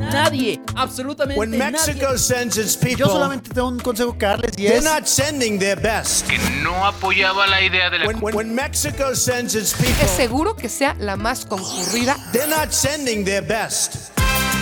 [0.00, 2.18] Nadie, absolutamente When Mexico nadie.
[2.18, 5.58] sends its people, Yo solamente tengo un consejo que darles y they're es not sending
[5.58, 6.26] their best.
[6.28, 10.68] que no apoyaba la idea de la When, Mexico sends its Es people, seguro que
[10.68, 12.16] sea la más concurrida.
[12.32, 14.10] they're not sending their best.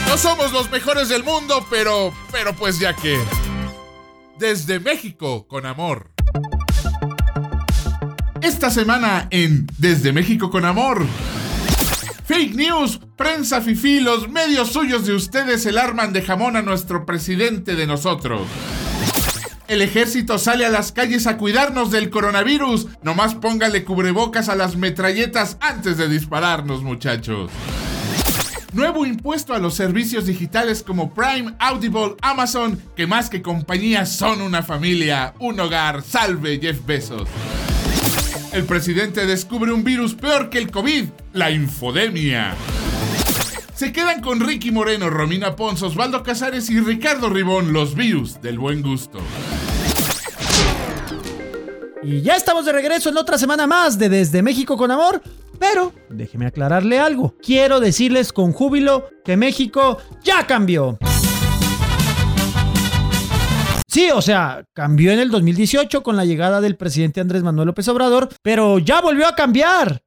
[0.09, 3.19] No somos los mejores del mundo, pero, pero pues ya que.
[4.39, 6.11] Desde México, con amor.
[8.41, 11.07] Esta semana en Desde México con amor.
[12.25, 17.05] Fake news, prensa fifí, los medios suyos de ustedes el arman de jamón a nuestro
[17.05, 18.49] presidente de nosotros.
[19.69, 22.87] El ejército sale a las calles a cuidarnos del coronavirus.
[23.03, 27.51] Nomás póngale cubrebocas a las metralletas antes de dispararnos, muchachos.
[28.73, 34.41] Nuevo impuesto a los servicios digitales como Prime, Audible, Amazon, que más que compañías son
[34.41, 36.03] una familia, un hogar.
[36.03, 37.29] Salve Jeff Bezos.
[38.55, 42.55] El presidente descubre un virus peor que el COVID, la infodemia.
[43.75, 48.61] Se quedan con Ricky Moreno, Romina Pons, Osvaldo Casares y Ricardo Ribón, los virus del
[48.61, 49.19] buen gusto.
[52.05, 55.21] Y ya estamos de regreso en otra semana más de Desde México con Amor.
[55.59, 57.35] Pero déjeme aclararle algo.
[57.43, 60.97] Quiero decirles con júbilo que México ya cambió.
[63.95, 67.87] Sí, o sea, cambió en el 2018 con la llegada del presidente Andrés Manuel López
[67.87, 70.01] Obrador, pero ya volvió a cambiar.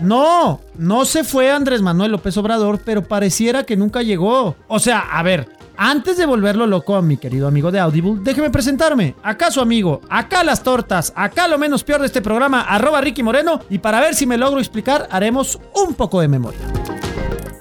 [0.00, 4.54] No, no se fue Andrés Manuel López Obrador, pero pareciera que nunca llegó.
[4.68, 8.50] O sea, a ver, antes de volverlo loco a mi querido amigo de Audible, déjeme
[8.50, 9.16] presentarme.
[9.24, 13.24] Acá su amigo, acá las tortas, acá lo menos peor de este programa, arroba Ricky
[13.24, 16.60] Moreno, y para ver si me logro explicar, haremos un poco de memoria.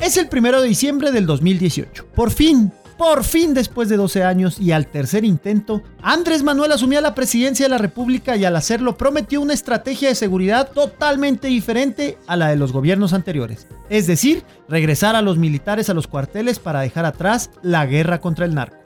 [0.07, 2.05] Es el primero de diciembre del 2018.
[2.15, 7.01] Por fin, por fin después de 12 años y al tercer intento, Andrés Manuel asumía
[7.01, 12.17] la presidencia de la República y al hacerlo prometió una estrategia de seguridad totalmente diferente
[12.25, 13.67] a la de los gobiernos anteriores.
[13.89, 18.45] Es decir, regresar a los militares a los cuarteles para dejar atrás la guerra contra
[18.45, 18.77] el narco.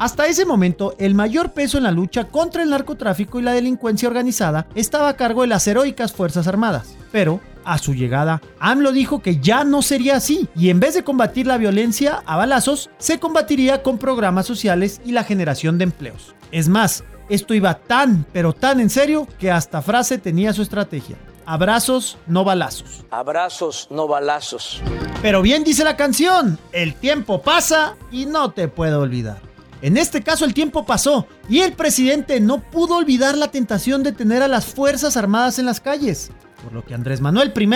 [0.00, 4.08] Hasta ese momento, el mayor peso en la lucha contra el narcotráfico y la delincuencia
[4.08, 6.96] organizada estaba a cargo de las heroicas Fuerzas Armadas.
[7.12, 11.04] Pero, a su llegada, AMLO dijo que ya no sería así y en vez de
[11.04, 16.34] combatir la violencia a balazos, se combatiría con programas sociales y la generación de empleos.
[16.52, 21.16] Es más, esto iba tan, pero tan en serio que hasta frase tenía su estrategia.
[21.46, 23.04] Abrazos, no balazos.
[23.10, 24.80] Abrazos, no balazos.
[25.22, 29.40] Pero bien dice la canción, el tiempo pasa y no te puedo olvidar.
[29.82, 34.12] En este caso el tiempo pasó y el presidente no pudo olvidar la tentación de
[34.12, 36.30] tener a las Fuerzas Armadas en las calles.
[36.62, 37.68] Por lo que Andrés Manuel I,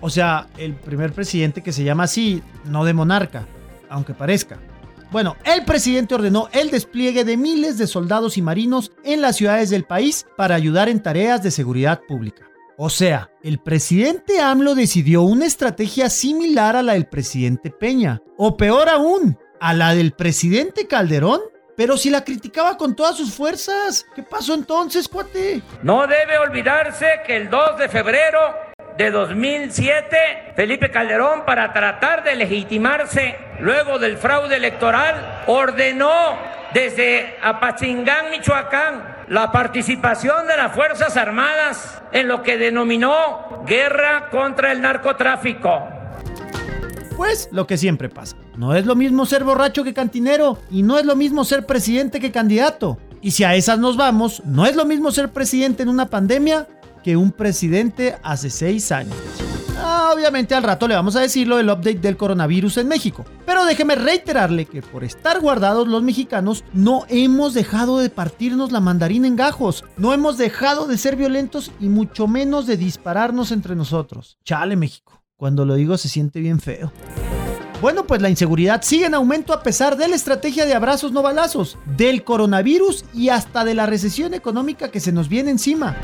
[0.00, 3.46] o sea, el primer presidente que se llama así, no de monarca,
[3.88, 4.58] aunque parezca.
[5.10, 9.70] Bueno, el presidente ordenó el despliegue de miles de soldados y marinos en las ciudades
[9.70, 12.44] del país para ayudar en tareas de seguridad pública.
[12.76, 18.56] O sea, el presidente AMLO decidió una estrategia similar a la del presidente Peña, o
[18.56, 21.40] peor aún, a la del presidente Calderón.
[21.78, 25.62] Pero si la criticaba con todas sus fuerzas, ¿qué pasó entonces, cuate?
[25.84, 28.40] No debe olvidarse que el 2 de febrero
[28.96, 36.36] de 2007, Felipe Calderón, para tratar de legitimarse luego del fraude electoral, ordenó
[36.74, 44.72] desde Apachingán, Michoacán, la participación de las Fuerzas Armadas en lo que denominó guerra contra
[44.72, 45.88] el narcotráfico.
[47.16, 48.36] Pues lo que siempre pasa.
[48.58, 52.18] No es lo mismo ser borracho que cantinero y no es lo mismo ser presidente
[52.18, 52.98] que candidato.
[53.22, 56.66] Y si a esas nos vamos, no es lo mismo ser presidente en una pandemia
[57.04, 59.14] que un presidente hace seis años.
[59.78, 63.24] Ah, obviamente al rato le vamos a decir lo del update del coronavirus en México.
[63.46, 68.80] Pero déjeme reiterarle que por estar guardados los mexicanos no hemos dejado de partirnos la
[68.80, 69.84] mandarina en gajos.
[69.96, 74.36] No hemos dejado de ser violentos y mucho menos de dispararnos entre nosotros.
[74.44, 75.22] Chale México.
[75.36, 76.90] Cuando lo digo se siente bien feo.
[77.80, 81.22] Bueno, pues la inseguridad sigue en aumento a pesar de la estrategia de abrazos no
[81.22, 85.96] balazos, del coronavirus y hasta de la recesión económica que se nos viene encima.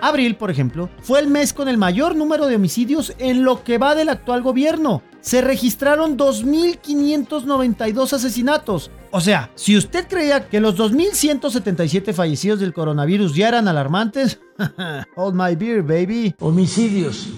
[0.00, 3.78] Abril, por ejemplo, fue el mes con el mayor número de homicidios en lo que
[3.78, 5.02] va del actual gobierno.
[5.20, 8.92] Se registraron 2.592 asesinatos.
[9.10, 14.40] O sea, si usted creía que los 2.177 fallecidos del coronavirus ya eran alarmantes,
[15.16, 16.34] hold my beer, baby.
[16.40, 17.28] Homicidios,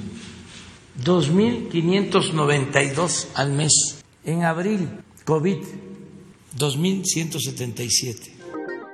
[1.03, 4.05] 2.592 al mes.
[4.25, 4.89] En abril,
[5.25, 5.59] COVID,
[6.59, 8.33] 2.177.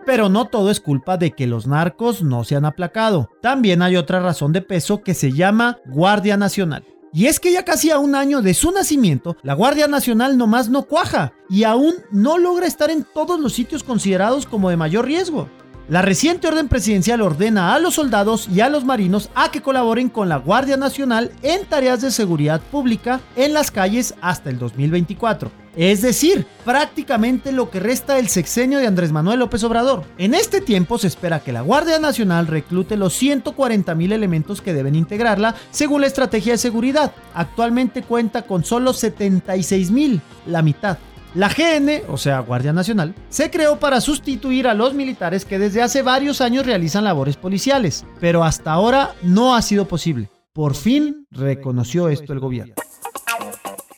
[0.06, 3.28] Pero no todo es culpa de que los narcos no se han aplacado.
[3.42, 6.84] También hay otra razón de peso que se llama Guardia Nacional.
[7.12, 10.68] Y es que ya casi a un año de su nacimiento, la Guardia Nacional nomás
[10.68, 15.06] no cuaja y aún no logra estar en todos los sitios considerados como de mayor
[15.06, 15.48] riesgo.
[15.90, 20.08] La reciente orden presidencial ordena a los soldados y a los marinos a que colaboren
[20.08, 25.50] con la Guardia Nacional en tareas de seguridad pública en las calles hasta el 2024.
[25.74, 30.04] Es decir, prácticamente lo que resta del sexenio de Andrés Manuel López Obrador.
[30.16, 34.72] En este tiempo se espera que la Guardia Nacional reclute los 140 mil elementos que
[34.72, 37.12] deben integrarla según la estrategia de seguridad.
[37.34, 40.98] Actualmente cuenta con solo 76 mil, la mitad.
[41.34, 45.80] La GN, o sea, Guardia Nacional, se creó para sustituir a los militares que desde
[45.80, 50.28] hace varios años realizan labores policiales, pero hasta ahora no ha sido posible.
[50.52, 52.74] Por fin reconoció esto el gobierno.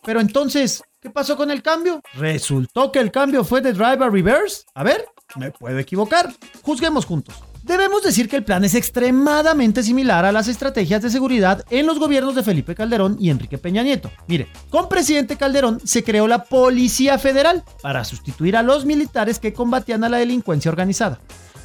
[0.04, 2.02] Pero entonces, ¿qué pasó con el cambio?
[2.14, 4.64] ¿Resultó que el cambio fue de driver reverse?
[4.74, 5.06] A ver,
[5.36, 6.30] me puedo equivocar.
[6.62, 7.42] Juzguemos juntos.
[7.62, 12.00] Debemos decir que el plan es extremadamente similar a las estrategias de seguridad en los
[12.00, 14.10] gobiernos de Felipe Calderón y Enrique Peña Nieto.
[14.26, 19.52] Mire, con presidente Calderón se creó la Policía Federal para sustituir a los militares que
[19.52, 21.20] combatían a la delincuencia organizada.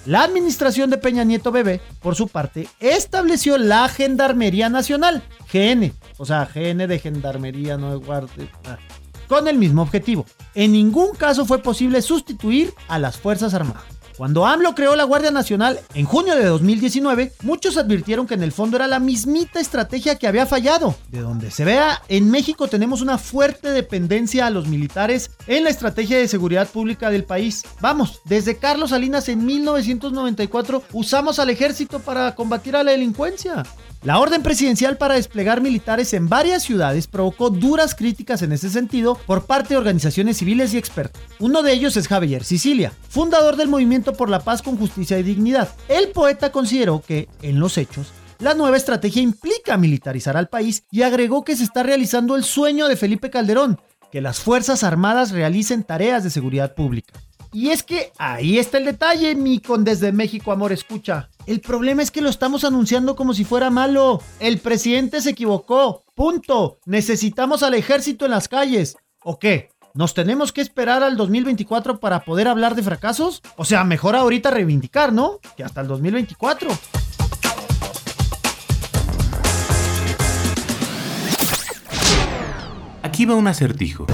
[0.06, 6.26] La administración de Peña Nieto Bebé, por su parte, estableció la Gendarmería Nacional, GN, o
[6.26, 8.78] sea, GN de Gendarmería, no de guardia, ah,
[9.28, 10.26] con el mismo objetivo.
[10.54, 13.97] En ningún caso fue posible sustituir a las Fuerzas Armadas.
[14.18, 18.52] Cuando AMLO creó la Guardia Nacional en junio de 2019, muchos advirtieron que en el
[18.52, 20.96] fondo era la mismita estrategia que había fallado.
[21.12, 25.70] De donde se vea, en México tenemos una fuerte dependencia a los militares en la
[25.70, 27.64] estrategia de seguridad pública del país.
[27.80, 33.64] Vamos, desde Carlos Salinas en 1994 usamos al ejército para combatir a la delincuencia.
[34.04, 39.16] La orden presidencial para desplegar militares en varias ciudades provocó duras críticas en ese sentido
[39.26, 41.22] por parte de organizaciones civiles y expertos.
[41.40, 45.24] Uno de ellos es Javier Sicilia, fundador del Movimiento por la Paz con Justicia y
[45.24, 45.70] Dignidad.
[45.90, 51.02] El poeta consideró que, en los hechos, la nueva estrategia implica militarizar al país y
[51.02, 55.84] agregó que se está realizando el sueño de Felipe Calderón, que las Fuerzas Armadas realicen
[55.84, 57.20] tareas de seguridad pública.
[57.54, 61.30] Y es que ahí está el detalle, mi con desde México, amor, escucha.
[61.46, 64.22] El problema es que lo estamos anunciando como si fuera malo.
[64.40, 66.04] El presidente se equivocó.
[66.14, 66.80] Punto.
[66.86, 68.98] Necesitamos al ejército en las calles.
[69.24, 69.70] ¿O qué?
[69.94, 73.42] ¿Nos tenemos que esperar al 2024 para poder hablar de fracasos?
[73.56, 75.40] O sea, mejor ahorita reivindicar, ¿no?
[75.56, 76.70] Que hasta el 2024.
[83.02, 84.06] Aquí va un acertijo.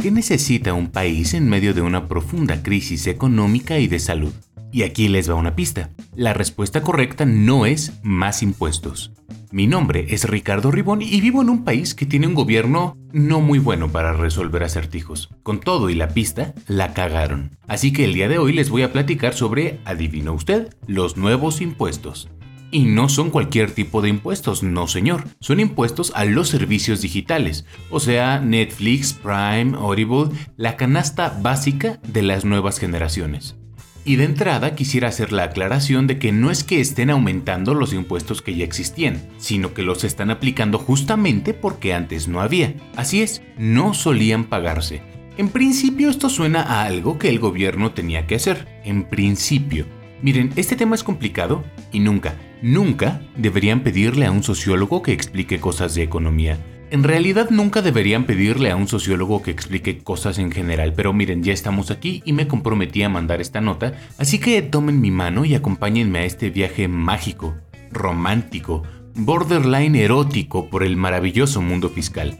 [0.00, 4.32] ¿Qué necesita un país en medio de una profunda crisis económica y de salud?
[4.70, 5.90] Y aquí les va una pista.
[6.14, 9.10] La respuesta correcta no es más impuestos.
[9.50, 13.40] Mi nombre es Ricardo Ribón y vivo en un país que tiene un gobierno no
[13.40, 15.30] muy bueno para resolver acertijos.
[15.42, 17.56] Con todo y la pista, la cagaron.
[17.66, 21.60] Así que el día de hoy les voy a platicar sobre, adivino usted, los nuevos
[21.60, 22.28] impuestos.
[22.70, 25.24] Y no son cualquier tipo de impuestos, no señor.
[25.40, 32.22] Son impuestos a los servicios digitales, o sea, Netflix, Prime, Audible, la canasta básica de
[32.22, 33.56] las nuevas generaciones.
[34.04, 37.92] Y de entrada quisiera hacer la aclaración de que no es que estén aumentando los
[37.92, 42.74] impuestos que ya existían, sino que los están aplicando justamente porque antes no había.
[42.96, 45.02] Así es, no solían pagarse.
[45.36, 48.80] En principio esto suena a algo que el gobierno tenía que hacer.
[48.82, 49.86] En principio.
[50.22, 51.62] Miren, este tema es complicado
[51.92, 56.58] y nunca, nunca deberían pedirle a un sociólogo que explique cosas de economía.
[56.90, 61.42] En realidad nunca deberían pedirle a un sociólogo que explique cosas en general, pero miren,
[61.42, 65.44] ya estamos aquí y me comprometí a mandar esta nota, así que tomen mi mano
[65.44, 67.56] y acompáñenme a este viaje mágico,
[67.92, 72.38] romántico, borderline erótico por el maravilloso mundo fiscal.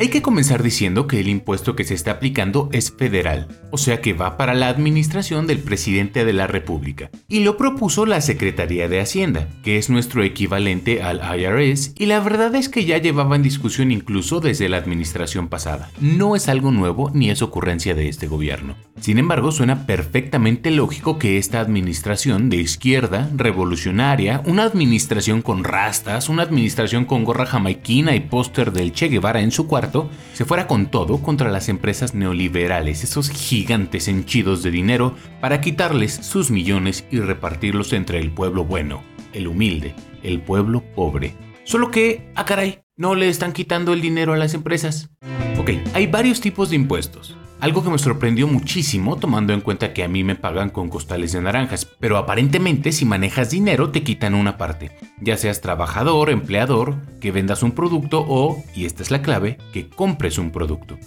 [0.00, 4.00] Hay que comenzar diciendo que el impuesto que se está aplicando es federal, o sea
[4.00, 8.86] que va para la administración del presidente de la República, y lo propuso la Secretaría
[8.86, 13.34] de Hacienda, que es nuestro equivalente al IRS, y la verdad es que ya llevaba
[13.34, 15.90] en discusión incluso desde la administración pasada.
[16.00, 18.76] No es algo nuevo ni es ocurrencia de este gobierno.
[19.00, 26.28] Sin embargo, suena perfectamente lógico que esta administración de izquierda, revolucionaria, una administración con rastas,
[26.28, 29.87] una administración con gorra jamaiquina y póster del Che Guevara en su cuarto,
[30.32, 36.14] se fuera con todo contra las empresas neoliberales, esos gigantes henchidos de dinero, para quitarles
[36.14, 39.02] sus millones y repartirlos entre el pueblo bueno,
[39.32, 41.34] el humilde, el pueblo pobre.
[41.64, 45.10] Solo que, ah caray, no le están quitando el dinero a las empresas.
[45.58, 47.37] Ok, hay varios tipos de impuestos.
[47.60, 51.32] Algo que me sorprendió muchísimo tomando en cuenta que a mí me pagan con costales
[51.32, 56.94] de naranjas, pero aparentemente si manejas dinero te quitan una parte, ya seas trabajador, empleador,
[57.20, 60.98] que vendas un producto o, y esta es la clave, que compres un producto.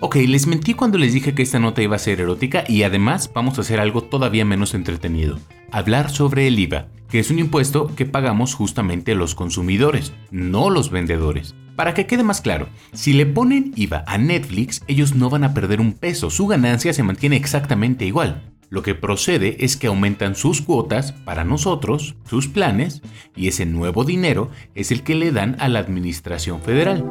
[0.00, 3.30] Ok, les mentí cuando les dije que esta nota iba a ser erótica y además
[3.34, 5.38] vamos a hacer algo todavía menos entretenido.
[5.72, 10.90] Hablar sobre el IVA, que es un impuesto que pagamos justamente los consumidores, no los
[10.90, 11.54] vendedores.
[11.78, 15.54] Para que quede más claro, si le ponen IVA a Netflix, ellos no van a
[15.54, 18.50] perder un peso, su ganancia se mantiene exactamente igual.
[18.68, 23.00] Lo que procede es que aumentan sus cuotas para nosotros, sus planes,
[23.36, 27.08] y ese nuevo dinero es el que le dan a la Administración Federal.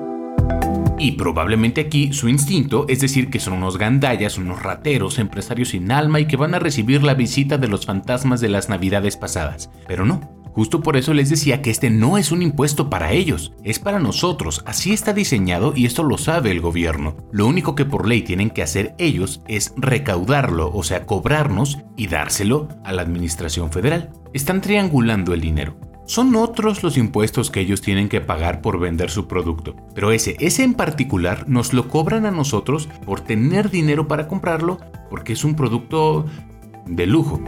[1.00, 5.94] Y probablemente aquí su instinto es decir que son unos gandallas, unos rateros, empresarios sin
[5.94, 9.70] alma y que van a recibir la visita de los fantasmas de las navidades pasadas.
[9.88, 10.37] Pero no.
[10.58, 14.00] Justo por eso les decía que este no es un impuesto para ellos, es para
[14.00, 17.16] nosotros, así está diseñado y esto lo sabe el gobierno.
[17.32, 22.08] Lo único que por ley tienen que hacer ellos es recaudarlo, o sea, cobrarnos y
[22.08, 24.10] dárselo a la Administración Federal.
[24.34, 25.78] Están triangulando el dinero.
[26.08, 30.38] Son otros los impuestos que ellos tienen que pagar por vender su producto, pero ese,
[30.40, 34.80] ese en particular nos lo cobran a nosotros por tener dinero para comprarlo
[35.12, 36.26] porque es un producto
[36.88, 37.44] de lujo.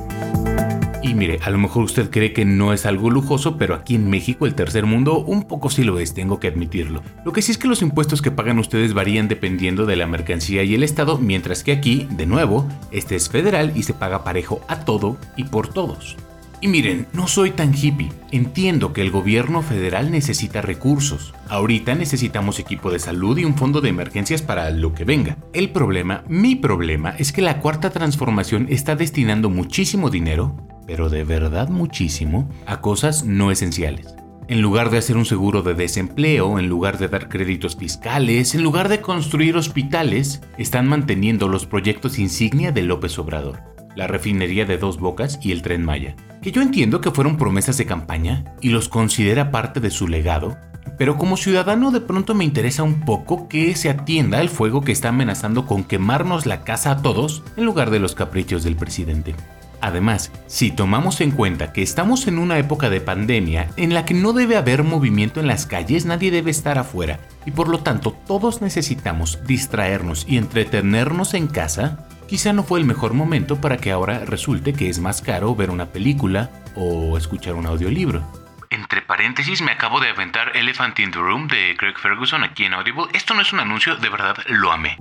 [1.02, 4.10] Y mire, a lo mejor usted cree que no es algo lujoso, pero aquí en
[4.10, 7.02] México, el tercer mundo, un poco sí lo es, tengo que admitirlo.
[7.24, 10.64] Lo que sí es que los impuestos que pagan ustedes varían dependiendo de la mercancía
[10.64, 14.62] y el estado, mientras que aquí, de nuevo, este es federal y se paga parejo
[14.68, 16.18] a todo y por todos.
[16.62, 18.12] Y miren, no soy tan hippie.
[18.32, 21.34] Entiendo que el gobierno federal necesita recursos.
[21.48, 25.38] Ahorita necesitamos equipo de salud y un fondo de emergencias para lo que venga.
[25.54, 30.58] El problema, mi problema, es que la cuarta transformación está destinando muchísimo dinero,
[30.90, 34.16] pero de verdad muchísimo, a cosas no esenciales.
[34.48, 38.64] En lugar de hacer un seguro de desempleo, en lugar de dar créditos fiscales, en
[38.64, 43.60] lugar de construir hospitales, están manteniendo los proyectos insignia de López Obrador
[43.96, 47.78] la refinería de Dos Bocas y el tren Maya, que yo entiendo que fueron promesas
[47.78, 50.58] de campaña y los considera parte de su legado,
[50.98, 54.94] pero como ciudadano de pronto me interesa un poco que se atienda al fuego que
[54.94, 59.36] está amenazando con quemarnos la casa a todos en lugar de los caprichos del presidente.
[59.82, 64.14] Además, si tomamos en cuenta que estamos en una época de pandemia en la que
[64.14, 68.12] no debe haber movimiento en las calles, nadie debe estar afuera, y por lo tanto
[68.28, 73.92] todos necesitamos distraernos y entretenernos en casa, quizá no fue el mejor momento para que
[73.92, 78.24] ahora resulte que es más caro ver una película o escuchar un audiolibro.
[78.70, 82.76] Entre paréntesis, me acabo de aventar Elephant in the Room de Craig Ferguson aquí en
[82.76, 83.06] Audible.
[83.14, 84.98] Esto no es un anuncio, de verdad lo amé.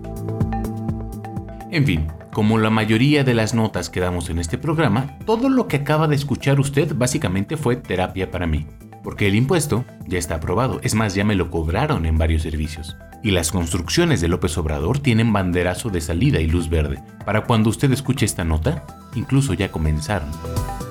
[1.70, 5.68] En fin, como la mayoría de las notas que damos en este programa, todo lo
[5.68, 8.66] que acaba de escuchar usted básicamente fue terapia para mí.
[9.02, 12.96] Porque el impuesto ya está aprobado, es más, ya me lo cobraron en varios servicios.
[13.22, 17.02] Y las construcciones de López Obrador tienen banderazo de salida y luz verde.
[17.24, 20.30] Para cuando usted escuche esta nota, incluso ya comenzaron.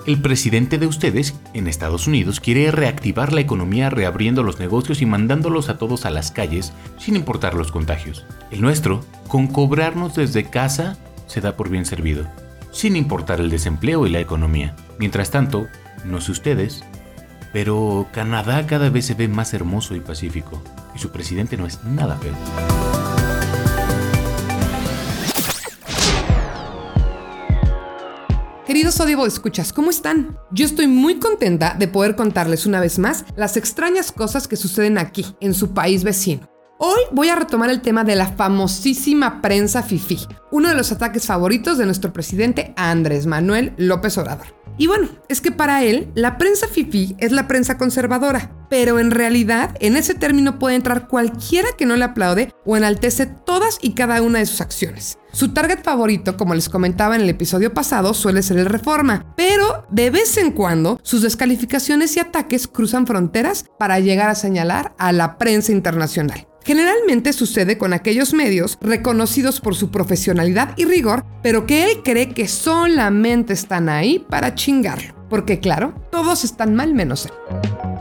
[0.06, 5.06] El presidente de ustedes, en Estados Unidos, quiere reactivar la economía reabriendo los negocios y
[5.06, 8.26] mandándolos a todos a las calles sin importar los contagios.
[8.50, 10.98] El nuestro, con cobrarnos desde casa,
[11.28, 12.26] se da por bien servido,
[12.72, 14.78] sin importar el desempleo y la economía.
[14.98, 15.68] Mientras tanto,
[16.06, 16.86] no sé ustedes,
[17.58, 20.62] pero Canadá cada vez se ve más hermoso y pacífico,
[20.94, 22.36] y su presidente no es nada feo.
[28.68, 30.38] Queridos Audible escuchas, ¿cómo están?
[30.52, 35.00] Yo estoy muy contenta de poder contarles una vez más las extrañas cosas que suceden
[35.00, 36.48] aquí, en su país vecino.
[36.78, 41.26] Hoy voy a retomar el tema de la famosísima prensa FIFI, uno de los ataques
[41.26, 44.57] favoritos de nuestro presidente Andrés Manuel López Obrador.
[44.78, 49.12] Y bueno, es que para él, la prensa FIFI es la prensa conservadora, pero en
[49.12, 53.94] realidad en ese término puede entrar cualquiera que no le aplaude o enaltece todas y
[53.94, 55.18] cada una de sus acciones.
[55.32, 59.86] Su target favorito, como les comentaba en el episodio pasado, suele ser el Reforma, pero
[59.90, 65.12] de vez en cuando sus descalificaciones y ataques cruzan fronteras para llegar a señalar a
[65.12, 66.48] la prensa internacional.
[66.68, 72.34] Generalmente sucede con aquellos medios reconocidos por su profesionalidad y rigor, pero que él cree
[72.34, 75.16] que solamente están ahí para chingarlo.
[75.30, 77.32] Porque claro, todos están mal menos él.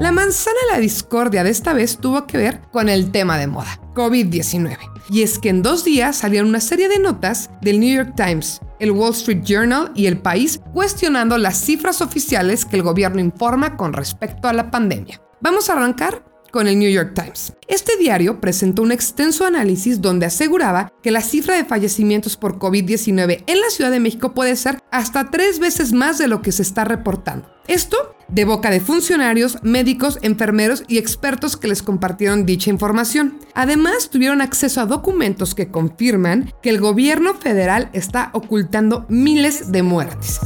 [0.01, 3.47] La manzana de la discordia de esta vez tuvo que ver con el tema de
[3.47, 4.77] moda, COVID-19.
[5.11, 8.61] Y es que en dos días salieron una serie de notas del New York Times,
[8.81, 13.77] el Wall Street Journal y el país cuestionando las cifras oficiales que el gobierno informa
[13.77, 15.23] con respecto a la pandemia.
[15.41, 17.53] Vamos a arrancar con el New York Times.
[17.69, 23.45] Este diario presentó un extenso análisis donde aseguraba que la cifra de fallecimientos por COVID-19
[23.47, 26.63] en la Ciudad de México puede ser hasta tres veces más de lo que se
[26.63, 27.51] está reportando.
[27.69, 33.39] Esto de boca de funcionarios, médicos, enfermeros y expertos que les compartieron dicha información.
[33.55, 39.83] Además, tuvieron acceso a documentos que confirman que el gobierno federal está ocultando miles de
[39.83, 40.41] muertes.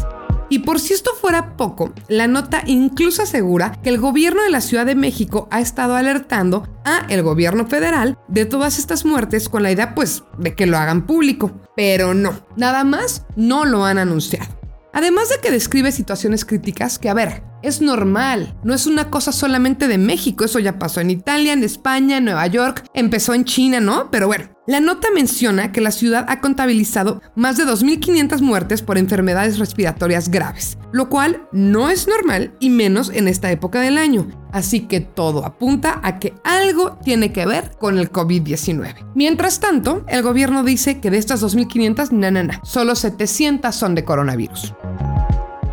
[0.50, 4.60] Y por si esto fuera poco, la nota incluso asegura que el gobierno de la
[4.60, 9.62] Ciudad de México ha estado alertando a el gobierno federal de todas estas muertes con
[9.62, 11.52] la idea pues de que lo hagan público.
[11.76, 14.60] Pero no, nada más no lo han anunciado.
[14.92, 19.30] Además de que describe situaciones críticas que, a ver, es normal, no es una cosa
[19.30, 23.44] solamente de México, eso ya pasó en Italia, en España, en Nueva York, empezó en
[23.44, 24.10] China, ¿no?
[24.10, 28.98] Pero bueno, la nota menciona que la ciudad ha contabilizado más de 2.500 muertes por
[28.98, 34.28] enfermedades respiratorias graves, lo cual no es normal y menos en esta época del año.
[34.52, 39.10] Así que todo apunta a que algo tiene que ver con el COVID-19.
[39.14, 43.94] Mientras tanto, el gobierno dice que de estas 2.500, na, na, na, solo 700 son
[43.94, 44.74] de coronavirus.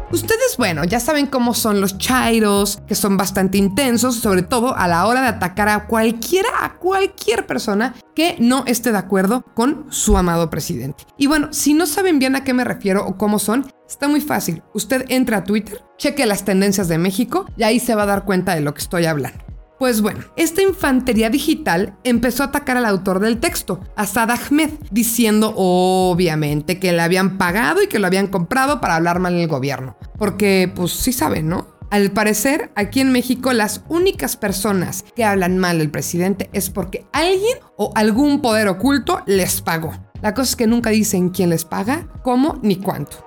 [0.10, 4.88] Ustedes, bueno, ya saben cómo son los chairos, que son bastante intensos, sobre todo a
[4.88, 9.86] la hora de atacar a cualquiera, a cualquier persona que no esté de acuerdo con
[9.90, 11.04] su amado presidente.
[11.18, 14.22] Y bueno, si no saben bien a qué me refiero o cómo son, está muy
[14.22, 14.64] fácil.
[14.74, 18.24] Usted entra a Twitter, cheque las tendencias de México y ahí se va a dar
[18.24, 19.47] cuenta de lo que estoy hablando.
[19.79, 25.53] Pues bueno, esta infantería digital empezó a atacar al autor del texto, Asad Ahmed, diciendo
[25.55, 29.96] obviamente que le habían pagado y que lo habían comprado para hablar mal del gobierno.
[30.17, 31.77] Porque, pues sí saben, ¿no?
[31.91, 37.05] Al parecer, aquí en México las únicas personas que hablan mal del presidente es porque
[37.13, 39.93] alguien o algún poder oculto les pagó.
[40.22, 43.17] La cosa es que nunca dicen quién les paga, cómo ni cuánto.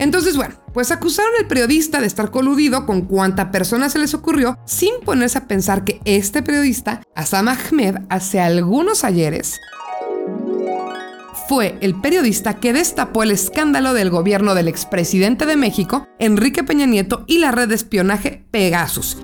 [0.00, 4.58] Entonces, bueno, pues acusaron al periodista de estar coludido con cuanta persona se les ocurrió
[4.64, 9.60] sin ponerse a pensar que este periodista, Assam Ahmed, hace algunos ayeres,
[11.48, 16.86] fue el periodista que destapó el escándalo del gobierno del expresidente de México, Enrique Peña
[16.86, 19.18] Nieto, y la red de espionaje Pegasus.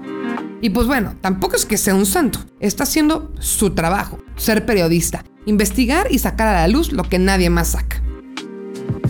[0.60, 5.24] Y pues bueno, tampoco es que sea un santo, está haciendo su trabajo, ser periodista,
[5.46, 8.02] investigar y sacar a la luz lo que nadie más saca.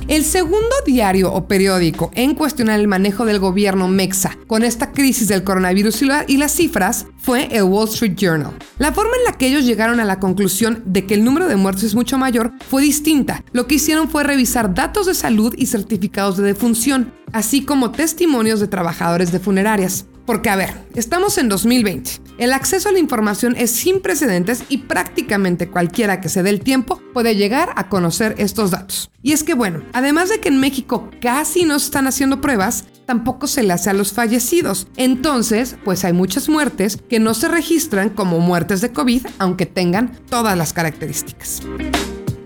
[0.08, 5.26] El segundo diario o periódico en cuestionar el manejo del gobierno mexa con esta crisis
[5.26, 8.56] del coronavirus y las cifras fue el Wall Street Journal.
[8.78, 11.56] La forma en la que ellos llegaron a la conclusión de que el número de
[11.56, 13.42] muertes es mucho mayor fue distinta.
[13.50, 18.60] Lo que hicieron fue revisar datos de salud y certificados de defunción, así como testimonios
[18.60, 20.06] de trabajadores de funerarias.
[20.26, 22.20] Porque, a ver, estamos en 2020.
[22.38, 26.60] El acceso a la información es sin precedentes y prácticamente cualquiera que se dé el
[26.60, 29.10] tiempo puede llegar a conocer estos datos.
[29.22, 32.84] Y es que, bueno, además de que en México casi no se están haciendo pruebas,
[33.06, 34.88] tampoco se le hace a los fallecidos.
[34.96, 40.12] Entonces, pues hay muchas muertes que no se registran como muertes de COVID, aunque tengan
[40.28, 41.62] todas las características.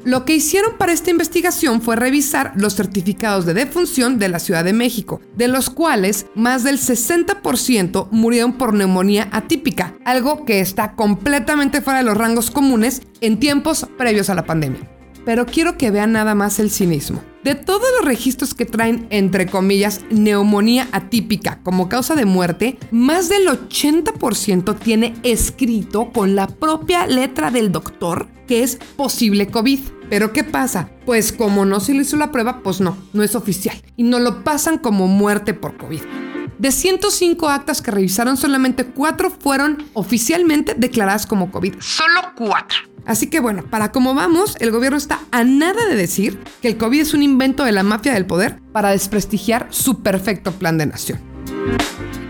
[0.04, 4.64] Lo que hicieron para esta investigación fue revisar los certificados de defunción de la Ciudad
[4.64, 10.94] de México, de los cuales más del 60% murieron por neumonía atípica, algo que está
[10.94, 14.99] completamente fuera de los rangos comunes en tiempos previos a la pandemia.
[15.24, 17.22] Pero quiero que vean nada más el cinismo.
[17.44, 23.28] De todos los registros que traen, entre comillas, neumonía atípica como causa de muerte, más
[23.28, 29.78] del 80% tiene escrito con la propia letra del doctor que es posible COVID.
[30.10, 30.90] Pero ¿qué pasa?
[31.06, 33.80] Pues como no se le hizo la prueba, pues no, no es oficial.
[33.96, 36.29] Y no lo pasan como muerte por COVID.
[36.60, 41.76] De 105 actas que revisaron, solamente 4 fueron oficialmente declaradas como COVID.
[41.80, 42.78] Solo 4.
[43.06, 46.76] Así que bueno, para cómo vamos, el gobierno está a nada de decir que el
[46.76, 50.84] COVID es un invento de la mafia del poder para desprestigiar su perfecto plan de
[50.84, 51.18] nación.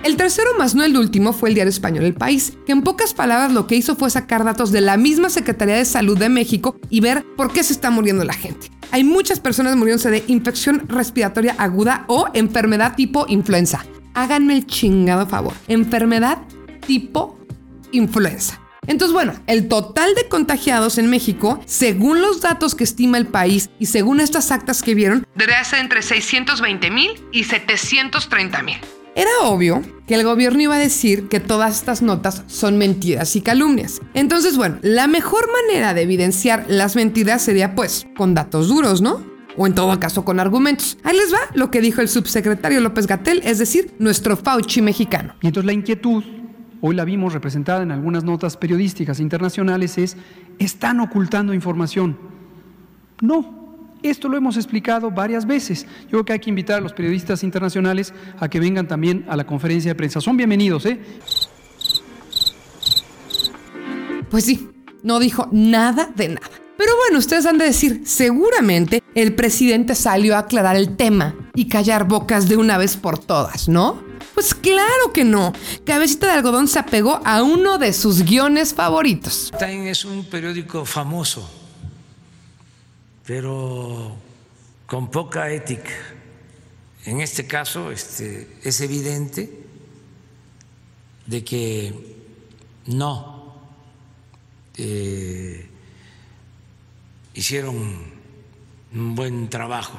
[0.05, 3.15] El tercero más no el último fue el diario español El País, que en pocas
[3.15, 6.79] palabras lo que hizo fue sacar datos de la misma Secretaría de Salud de México
[6.89, 8.71] y ver por qué se está muriendo la gente.
[8.93, 13.85] Hay muchas personas muriéndose de infección respiratoria aguda o enfermedad tipo influenza.
[14.15, 15.55] Háganme el chingado favor.
[15.69, 16.39] Enfermedad
[16.87, 17.39] tipo
[17.93, 18.61] influenza.
[18.87, 23.71] Entonces, bueno, el total de contagiados en México, según los datos que estima el país
[23.79, 28.79] y según estas actas que vieron, debería ser entre 620 mil y 730 mil.
[29.15, 33.43] Era obvio que el gobierno iba a decir que todas estas notas son mentiras y
[33.43, 34.01] calumnias.
[34.15, 39.30] Entonces, bueno, la mejor manera de evidenciar las mentiras sería pues con datos duros, ¿no?
[39.57, 40.97] O en todo caso con argumentos.
[41.03, 45.35] Ahí les va lo que dijo el subsecretario López Gatel, es decir, nuestro Fauci mexicano.
[45.43, 46.23] Y entonces la inquietud,
[46.81, 50.17] hoy la vimos representada en algunas notas periodísticas internacionales, es,
[50.59, 52.17] ¿están ocultando información?
[53.21, 53.61] No,
[54.03, 55.87] esto lo hemos explicado varias veces.
[56.05, 59.37] Yo creo que hay que invitar a los periodistas internacionales a que vengan también a
[59.37, 60.21] la conferencia de prensa.
[60.21, 61.01] Son bienvenidos, ¿eh?
[64.31, 64.71] Pues sí,
[65.03, 66.60] no dijo nada de nada.
[66.81, 71.69] Pero bueno, ustedes han de decir, seguramente el presidente salió a aclarar el tema y
[71.69, 74.03] callar bocas de una vez por todas, ¿no?
[74.33, 75.53] Pues claro que no.
[75.85, 79.53] Cabecita de algodón se apegó a uno de sus guiones favoritos.
[79.59, 81.61] Time es un periódico famoso
[83.31, 84.17] pero
[84.87, 85.93] con poca ética
[87.05, 89.49] en este caso este, es evidente
[91.27, 91.95] de que
[92.87, 93.55] no
[94.77, 95.70] eh,
[97.35, 97.77] hicieron
[98.93, 99.99] un buen trabajo.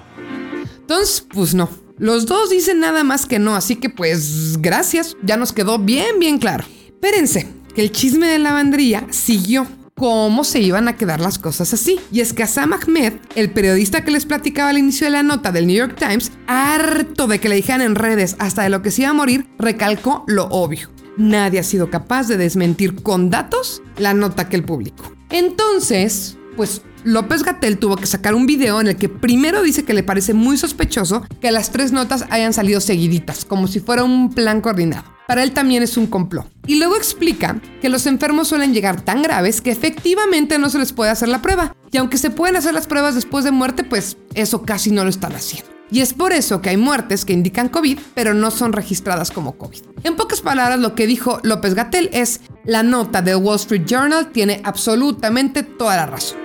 [0.79, 1.69] Entonces, pues no.
[1.97, 6.19] Los dos dicen nada más que no, así que pues gracias, ya nos quedó bien,
[6.19, 6.65] bien claro.
[6.87, 9.67] Espérense, que el chisme de la lavandería siguió.
[9.95, 11.99] ¿Cómo se iban a quedar las cosas así?
[12.11, 15.51] Y es que Sam Ahmed, el periodista que les platicaba al inicio de la nota
[15.51, 18.89] del New York Times, harto de que le dijeran en redes hasta de lo que
[18.89, 20.89] se iba a morir, recalcó lo obvio.
[21.17, 25.13] Nadie ha sido capaz de desmentir con datos la nota que él publicó.
[25.29, 29.93] Entonces, pues López Gatel tuvo que sacar un video en el que primero dice que
[29.93, 34.33] le parece muy sospechoso que las tres notas hayan salido seguiditas, como si fuera un
[34.33, 35.03] plan coordinado.
[35.27, 36.51] Para él también es un complot.
[36.67, 40.93] Y luego explica que los enfermos suelen llegar tan graves que efectivamente no se les
[40.93, 41.75] puede hacer la prueba.
[41.91, 45.09] Y aunque se pueden hacer las pruebas después de muerte, pues eso casi no lo
[45.09, 45.80] están haciendo.
[45.91, 49.57] Y es por eso que hay muertes que indican COVID, pero no son registradas como
[49.57, 49.81] COVID.
[50.03, 54.31] En pocas palabras, lo que dijo López Gatel es, la nota del Wall Street Journal
[54.31, 56.39] tiene absolutamente toda la razón.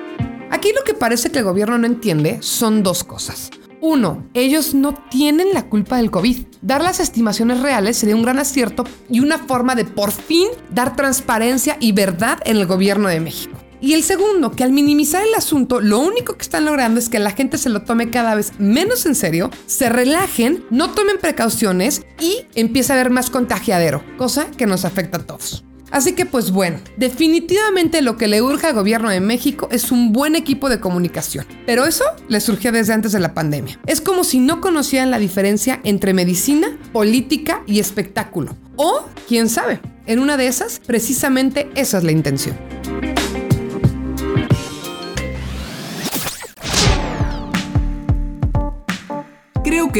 [0.50, 3.50] Aquí lo que parece que el gobierno no entiende son dos cosas.
[3.80, 6.46] Uno, ellos no tienen la culpa del COVID.
[6.62, 10.96] Dar las estimaciones reales sería un gran acierto y una forma de por fin dar
[10.96, 13.56] transparencia y verdad en el gobierno de México.
[13.81, 17.19] Y el segundo, que al minimizar el asunto, lo único que están logrando es que
[17.19, 22.03] la gente se lo tome cada vez menos en serio, se relajen, no tomen precauciones
[22.21, 25.65] y empiece a haber más contagiadero, cosa que nos afecta a todos.
[25.91, 30.12] Así que pues bueno, definitivamente lo que le urge al gobierno de México es un
[30.12, 31.47] buen equipo de comunicación.
[31.65, 33.79] Pero eso le surgió desde antes de la pandemia.
[33.87, 38.57] Es como si no conocieran la diferencia entre medicina, política y espectáculo.
[38.77, 42.57] O, quién sabe, en una de esas, precisamente esa es la intención.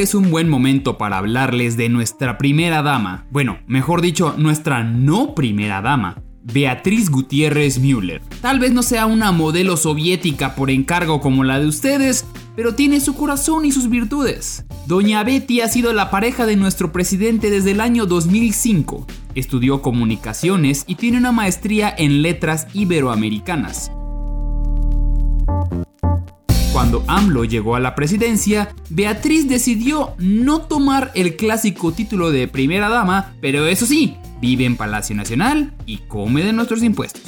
[0.02, 5.35] Es un buen momento para hablarles de nuestra primera dama, bueno, mejor dicho, nuestra no
[5.35, 8.22] primera dama, Beatriz Gutiérrez Müller.
[8.40, 13.00] Tal vez no sea una modelo soviética por encargo como la de ustedes, pero tiene
[13.00, 14.64] su corazón y sus virtudes.
[14.87, 19.06] Doña Betty ha sido la pareja de nuestro presidente desde el año 2005.
[19.35, 23.90] Estudió comunicaciones y tiene una maestría en letras iberoamericanas.
[26.77, 32.91] Cuando AMLO llegó a la presidencia, Beatriz decidió no tomar el clásico título de primera
[32.91, 37.23] dama, pero eso sí, vive en Palacio Nacional y come de nuestros impuestos.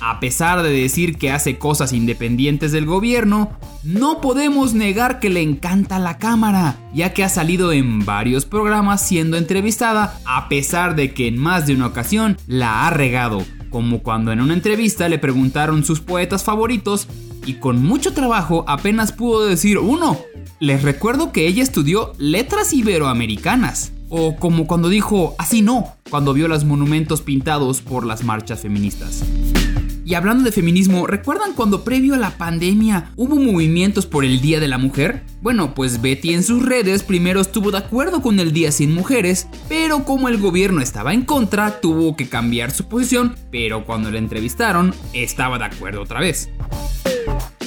[0.00, 3.52] A pesar de decir que hace cosas independientes del gobierno,
[3.84, 9.06] no podemos negar que le encanta la cámara, ya que ha salido en varios programas
[9.06, 14.04] siendo entrevistada, a pesar de que en más de una ocasión la ha regado, como
[14.04, 17.08] cuando en una entrevista le preguntaron sus poetas favoritos
[17.44, 20.16] y con mucho trabajo apenas pudo decir uno.
[20.60, 23.90] Les recuerdo que ella estudió letras iberoamericanas.
[24.10, 29.24] O como cuando dijo así no, cuando vio los monumentos pintados por las marchas feministas.
[30.06, 34.60] Y hablando de feminismo, ¿recuerdan cuando previo a la pandemia hubo movimientos por el Día
[34.60, 35.22] de la Mujer?
[35.40, 39.46] Bueno, pues Betty en sus redes primero estuvo de acuerdo con el Día sin Mujeres,
[39.66, 44.18] pero como el gobierno estaba en contra, tuvo que cambiar su posición, pero cuando la
[44.18, 46.50] entrevistaron, estaba de acuerdo otra vez.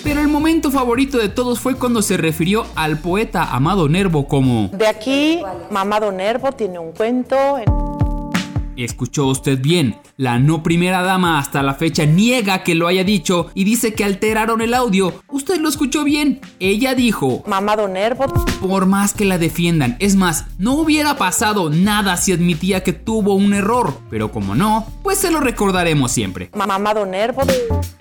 [0.04, 4.70] Pero el momento favorito de todos fue cuando se refirió al poeta Amado Nervo como...
[4.74, 7.58] De aquí, Amado Nervo tiene un cuento...
[8.78, 13.48] Escuchó usted bien, la no primera dama hasta la fecha niega que lo haya dicho
[13.56, 15.16] y dice que alteraron el audio.
[15.30, 16.42] Usted lo escuchó bien.
[16.60, 18.26] Ella dijo, Mamado Nervo.
[18.62, 23.34] Por más que la defiendan, es más, no hubiera pasado nada si admitía que tuvo
[23.34, 23.98] un error.
[24.12, 26.52] Pero como no, pues se lo recordaremos siempre.
[26.54, 27.42] Mamado Nervo.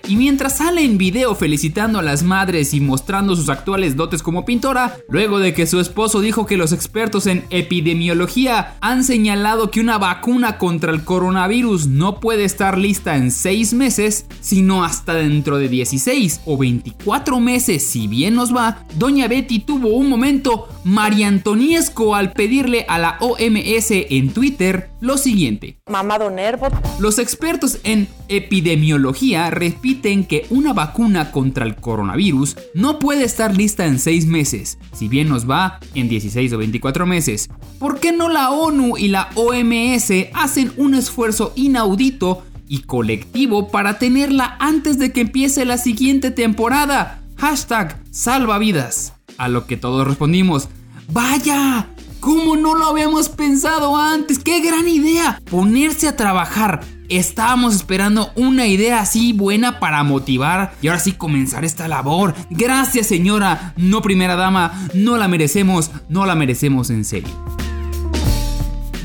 [0.07, 4.45] Y mientras sale en video felicitando a las madres y mostrando sus actuales dotes como
[4.45, 9.81] pintora, luego de que su esposo dijo que los expertos en epidemiología han señalado que
[9.81, 15.59] una vacuna contra el coronavirus no puede estar lista en 6 meses, sino hasta dentro
[15.59, 22.15] de 16 o 24 meses si bien nos va, doña Betty tuvo un momento mariantoniesco
[22.15, 25.79] al pedirle a la OMS en Twitter lo siguiente.
[25.89, 26.67] Mamado Nervo.
[26.99, 33.85] Los expertos en epidemiología repiten que una vacuna contra el coronavirus no puede estar lista
[33.85, 37.49] en 6 meses, si bien nos va en 16 o 24 meses.
[37.79, 43.99] ¿Por qué no la ONU y la OMS hacen un esfuerzo inaudito y colectivo para
[43.99, 47.21] tenerla antes de que empiece la siguiente temporada?
[47.37, 49.13] Hashtag salvavidas.
[49.37, 50.67] A lo que todos respondimos,
[51.11, 51.87] vaya,
[52.19, 54.39] ¿Cómo no lo habíamos pensado antes?
[54.39, 55.41] ¡Qué gran idea!
[55.49, 56.81] Ponerse a trabajar.
[57.09, 62.35] Estábamos esperando una idea así buena para motivar y ahora sí comenzar esta labor.
[62.49, 67.29] Gracias señora, no primera dama, no la merecemos, no la merecemos en serio.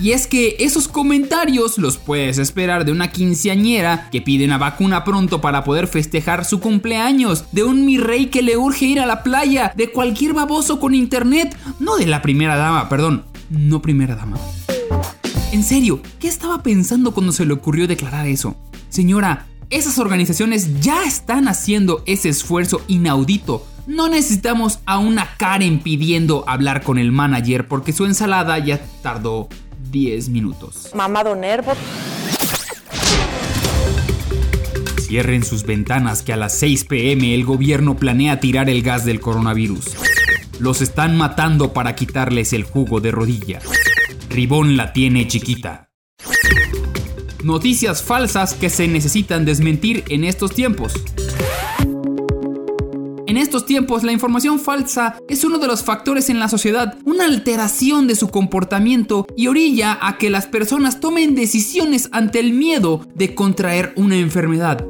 [0.03, 5.05] Y es que esos comentarios los puedes esperar de una quinceañera que pide una vacuna
[5.05, 9.07] pronto para poder festejar su cumpleaños, de un mi rey que le urge ir a
[9.07, 14.17] la playa, de cualquier baboso con internet, no de la primera dama, perdón, no primera
[14.17, 14.39] dama.
[15.53, 18.57] En serio, ¿qué estaba pensando cuando se le ocurrió declarar eso?
[18.89, 23.65] Señora, esas organizaciones ya están haciendo ese esfuerzo inaudito.
[23.87, 29.49] No necesitamos a una Karen pidiendo hablar con el manager porque su ensalada ya tardó
[29.91, 30.91] 10 minutos.
[30.95, 31.73] Mamado Nervo.
[35.01, 39.21] Cierren sus ventanas que a las 6 pm el gobierno planea tirar el gas del
[39.21, 39.97] coronavirus.
[40.59, 43.61] Los están matando para quitarles el jugo de rodilla.
[44.31, 45.91] Ribón la tiene chiquita.
[47.45, 50.95] Noticias falsas que se necesitan desmentir en estos tiempos.
[53.33, 57.25] En estos tiempos, la información falsa es uno de los factores en la sociedad, una
[57.25, 63.01] alteración de su comportamiento y orilla a que las personas tomen decisiones ante el miedo
[63.15, 64.87] de contraer una enfermedad.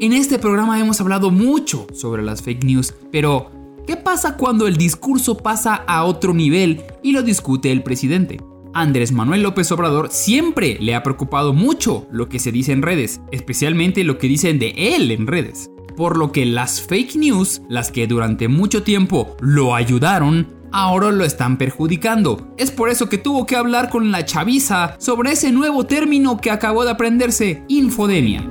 [0.00, 3.50] En este programa hemos hablado mucho sobre las fake news, pero
[3.86, 8.40] ¿qué pasa cuando el discurso pasa a otro nivel y lo discute el presidente?
[8.72, 13.20] Andrés Manuel López Obrador siempre le ha preocupado mucho lo que se dice en redes,
[13.32, 15.68] especialmente lo que dicen de él en redes.
[15.96, 21.24] Por lo que las fake news, las que durante mucho tiempo lo ayudaron, ahora lo
[21.24, 22.54] están perjudicando.
[22.56, 26.50] Es por eso que tuvo que hablar con la chaviza sobre ese nuevo término que
[26.50, 28.48] acabó de aprenderse, infodemia.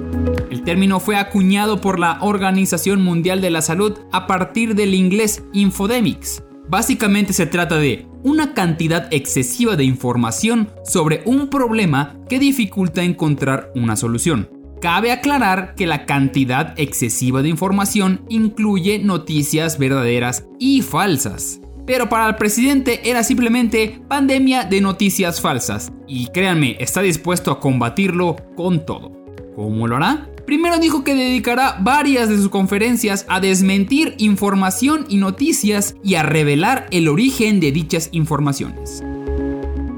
[0.50, 5.44] El término fue acuñado por la Organización Mundial de la Salud a partir del inglés
[5.54, 6.44] infodemics.
[6.70, 13.72] Básicamente se trata de una cantidad excesiva de información sobre un problema que dificulta encontrar
[13.76, 14.61] una solución.
[14.82, 21.62] Cabe aclarar que la cantidad excesiva de información incluye noticias verdaderas y falsas.
[21.86, 25.92] Pero para el presidente era simplemente pandemia de noticias falsas.
[26.08, 29.12] Y créanme, está dispuesto a combatirlo con todo.
[29.56, 30.28] ¿Cómo lo hará?
[30.48, 36.24] Primero dijo que dedicará varias de sus conferencias a desmentir información y noticias y a
[36.24, 39.04] revelar el origen de dichas informaciones.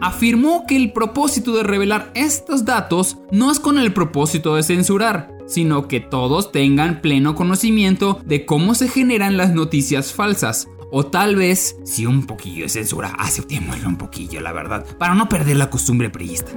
[0.03, 5.29] Afirmó que el propósito de revelar estos datos no es con el propósito de censurar,
[5.47, 11.37] sino que todos tengan pleno conocimiento de cómo se generan las noticias falsas, o tal
[11.37, 15.69] vez, si un poquillo de censura, aceptémoslo un poquillo, la verdad, para no perder la
[15.69, 16.51] costumbre priista.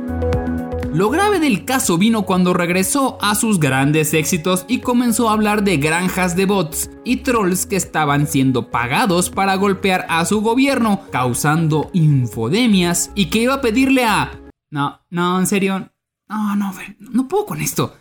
[0.97, 5.63] Lo grave del caso vino cuando regresó a sus grandes éxitos y comenzó a hablar
[5.63, 11.03] de granjas de bots y trolls que estaban siendo pagados para golpear a su gobierno,
[11.13, 14.41] causando infodemias y que iba a pedirle a...
[14.71, 15.91] No, no, en serio.
[16.31, 17.95] No, no, no puedo con esto.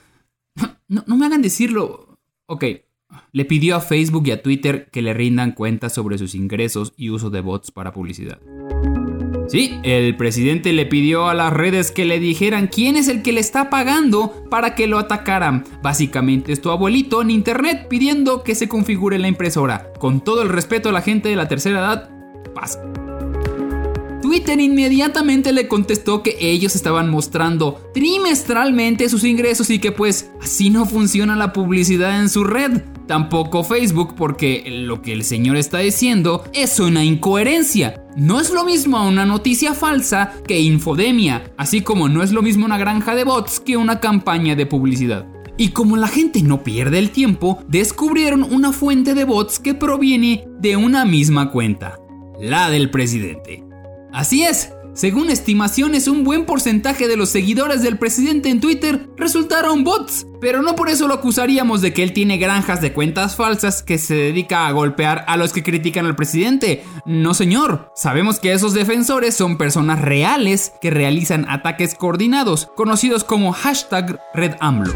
[0.87, 2.17] No, me hagan decirlo.
[2.45, 2.63] Ok,
[3.33, 7.09] le pidió a Facebook y a Twitter que le rindan cuentas sobre sus ingresos y
[7.09, 8.39] uso de bots para publicidad.
[9.47, 13.31] Sí, el presidente le pidió a las redes que le dijeran quién es el que
[13.31, 15.63] le está pagando para que lo atacaran.
[15.83, 19.91] Básicamente es tu abuelito en internet pidiendo que se configure la impresora.
[19.99, 22.09] Con todo el respeto a la gente de la tercera edad,
[22.53, 22.81] pasa.
[24.21, 30.71] Twitter inmediatamente le contestó que ellos estaban mostrando trimestralmente sus ingresos y que pues así
[30.71, 32.81] no funciona la publicidad en su red.
[33.07, 38.01] Tampoco Facebook porque lo que el señor está diciendo es una incoherencia.
[38.15, 42.65] No es lo mismo una noticia falsa que infodemia, así como no es lo mismo
[42.65, 45.27] una granja de bots que una campaña de publicidad.
[45.57, 50.47] Y como la gente no pierde el tiempo, descubrieron una fuente de bots que proviene
[50.59, 51.99] de una misma cuenta,
[52.41, 53.63] la del presidente.
[54.11, 59.83] Así es, según estimaciones, un buen porcentaje de los seguidores del presidente en Twitter resultaron
[59.83, 60.25] bots.
[60.39, 63.97] Pero no por eso lo acusaríamos de que él tiene granjas de cuentas falsas que
[63.97, 66.85] se dedica a golpear a los que critican al presidente.
[67.05, 73.51] No señor, sabemos que esos defensores son personas reales que realizan ataques coordinados, conocidos como
[73.51, 74.93] hashtag RedAMLO.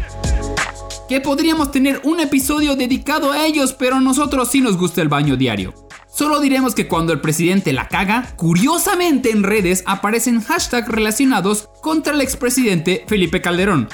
[1.10, 5.08] Que podríamos tener un episodio dedicado a ellos, pero a nosotros sí nos gusta el
[5.08, 5.74] baño diario.
[6.12, 12.12] Solo diremos que cuando el presidente la caga, curiosamente en redes aparecen hashtags relacionados contra
[12.12, 13.88] el expresidente Felipe Calderón.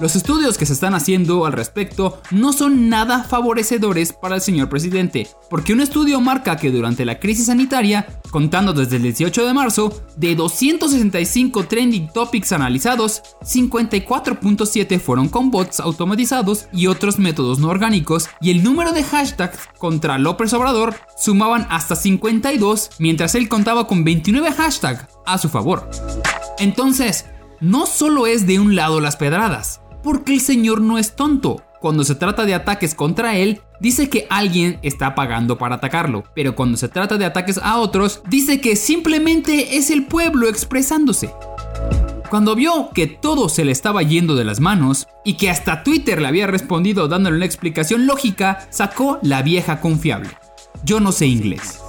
[0.00, 4.68] Los estudios que se están haciendo al respecto no son nada favorecedores para el señor
[4.68, 9.54] presidente, porque un estudio marca que durante la crisis sanitaria, contando desde el 18 de
[9.54, 17.68] marzo, de 265 trending topics analizados, 54.7 fueron con bots automatizados y otros métodos no
[17.68, 23.86] orgánicos, y el número de hashtags contra López Obrador sumaban hasta 52, mientras él contaba
[23.86, 25.88] con 29 hashtags a su favor.
[26.58, 27.26] Entonces,
[27.60, 31.64] no solo es de un lado las pedradas, porque el señor no es tonto.
[31.80, 36.54] Cuando se trata de ataques contra él, dice que alguien está pagando para atacarlo, pero
[36.54, 41.30] cuando se trata de ataques a otros, dice que simplemente es el pueblo expresándose.
[42.30, 46.20] Cuando vio que todo se le estaba yendo de las manos y que hasta Twitter
[46.20, 50.30] le había respondido dándole una explicación lógica, sacó la vieja confiable.
[50.84, 51.80] Yo no sé inglés.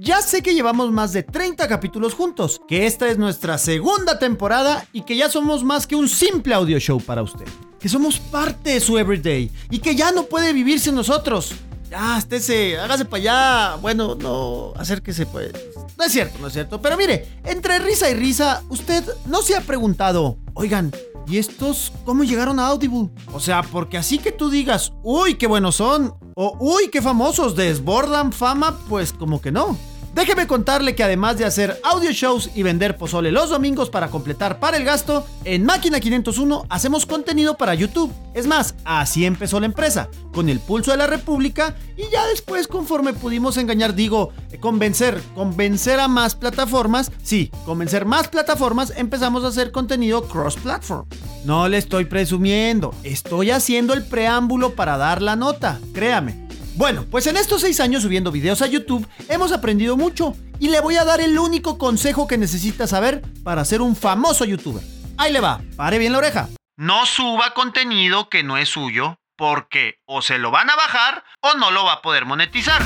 [0.00, 4.86] Ya sé que llevamos más de 30 capítulos juntos, que esta es nuestra segunda temporada
[4.92, 7.46] y que ya somos más que un simple audio show para usted.
[7.80, 11.52] Que somos parte de su everyday y que ya no puede vivir sin nosotros.
[11.90, 13.76] Ya, estése, hágase para allá.
[13.76, 15.52] Bueno, no, acérquese pues.
[15.96, 16.80] No es cierto, no es cierto.
[16.80, 20.92] Pero mire, entre risa y risa, usted no se ha preguntado, oigan,
[21.26, 23.10] ¿y estos cómo llegaron a Audible?
[23.32, 27.56] O sea, porque así que tú digas, uy, qué buenos son, o uy, qué famosos,
[27.56, 29.76] desbordan fama, pues como que no.
[30.18, 34.58] Déjeme contarle que además de hacer audio shows y vender pozole los domingos para completar
[34.58, 38.12] para el gasto, en Máquina 501 hacemos contenido para YouTube.
[38.34, 42.66] Es más, así empezó la empresa, con el pulso de la República y ya después
[42.66, 49.44] conforme pudimos engañar, digo, eh, convencer, convencer a más plataformas, sí, convencer más plataformas, empezamos
[49.44, 51.06] a hacer contenido cross-platform.
[51.44, 56.47] No le estoy presumiendo, estoy haciendo el preámbulo para dar la nota, créame.
[56.78, 60.78] Bueno, pues en estos seis años subiendo videos a YouTube hemos aprendido mucho y le
[60.78, 64.84] voy a dar el único consejo que necesita saber para ser un famoso youtuber.
[65.16, 66.48] Ahí le va, pare bien la oreja.
[66.76, 71.58] No suba contenido que no es suyo porque o se lo van a bajar o
[71.58, 72.80] no lo va a poder monetizar.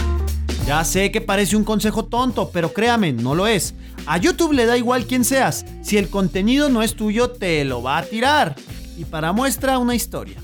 [0.66, 3.74] Ya sé que parece un consejo tonto, pero créame, no lo es.
[4.06, 5.66] A YouTube le da igual quién seas.
[5.82, 8.54] Si el contenido no es tuyo, te lo va a tirar.
[8.96, 10.38] Y para muestra una historia.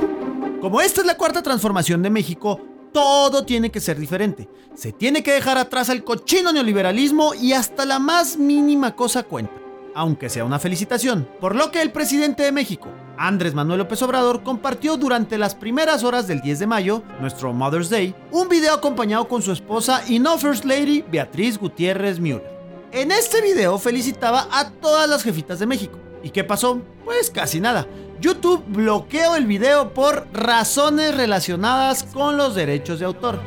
[0.61, 2.61] Como esta es la cuarta transformación de México,
[2.92, 4.48] todo tiene que ser diferente.
[4.74, 9.55] Se tiene que dejar atrás el cochino neoliberalismo y hasta la más mínima cosa cuenta,
[9.94, 11.29] aunque sea una felicitación.
[11.40, 16.05] Por lo que el presidente de México, Andrés Manuel López Obrador, compartió durante las primeras
[16.05, 20.18] horas del 10 de mayo, nuestro Mother's Day, un video acompañado con su esposa y
[20.18, 22.59] no First Lady, Beatriz Gutiérrez Müller.
[22.92, 25.98] En este video felicitaba a todas las jefitas de México.
[26.22, 26.81] ¿Y qué pasó?
[27.05, 27.87] Pues casi nada.
[28.20, 33.40] YouTube bloqueó el video por razones relacionadas con los derechos de autor.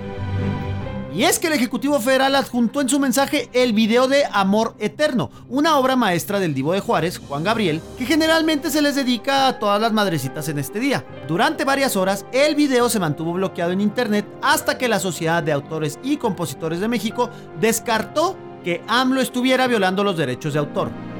[1.13, 5.29] Y es que el Ejecutivo Federal adjuntó en su mensaje el video de Amor Eterno,
[5.49, 9.59] una obra maestra del divo de Juárez, Juan Gabriel, que generalmente se les dedica a
[9.59, 11.03] todas las madrecitas en este día.
[11.27, 15.51] Durante varias horas, el video se mantuvo bloqueado en internet hasta que la Sociedad de
[15.51, 17.29] Autores y Compositores de México
[17.59, 21.10] descartó que AMLO estuviera violando los derechos de autor.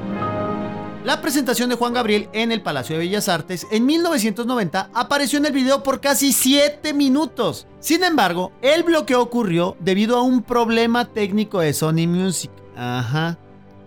[1.04, 5.46] La presentación de Juan Gabriel en el Palacio de Bellas Artes en 1990 apareció en
[5.46, 7.66] el video por casi 7 minutos.
[7.80, 12.52] Sin embargo, el bloqueo ocurrió debido a un problema técnico de Sony Music.
[12.76, 13.36] Ajá.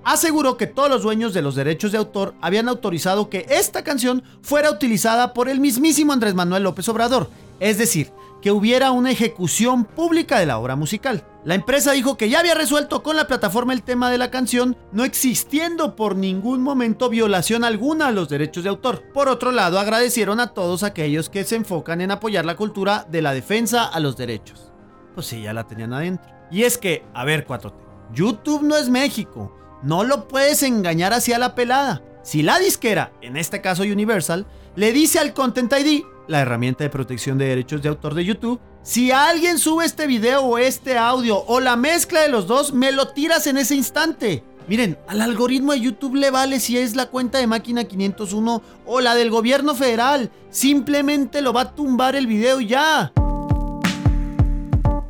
[0.03, 4.21] Aseguró que todos los dueños de los derechos de autor habían autorizado que esta canción
[4.41, 7.29] fuera utilizada por el mismísimo Andrés Manuel López Obrador.
[7.61, 8.11] Es decir,
[8.45, 11.25] que hubiera una ejecución pública de la obra musical.
[11.45, 14.77] La empresa dijo que ya había resuelto con la plataforma el tema de la canción,
[14.91, 19.01] no existiendo por ningún momento violación alguna a los derechos de autor.
[19.15, 23.23] Por otro lado, agradecieron a todos aquellos que se enfocan en apoyar la cultura de
[23.23, 24.71] la defensa a los derechos.
[25.15, 26.31] Pues sí, ya la tenían adentro.
[26.51, 27.73] Y es que, a ver, 4T,
[28.13, 29.57] YouTube no es México.
[29.81, 32.03] No lo puedes engañar hacia la pelada.
[32.21, 36.89] Si la disquera, en este caso Universal, le dice al Content ID, la herramienta de
[36.89, 41.43] protección de derechos de autor de YouTube, si alguien sube este video o este audio
[41.47, 44.43] o la mezcla de los dos, me lo tiras en ese instante.
[44.67, 49.01] Miren, al algoritmo de YouTube le vale si es la cuenta de máquina 501 o
[49.01, 50.31] la del gobierno federal.
[50.49, 53.11] Simplemente lo va a tumbar el video ya.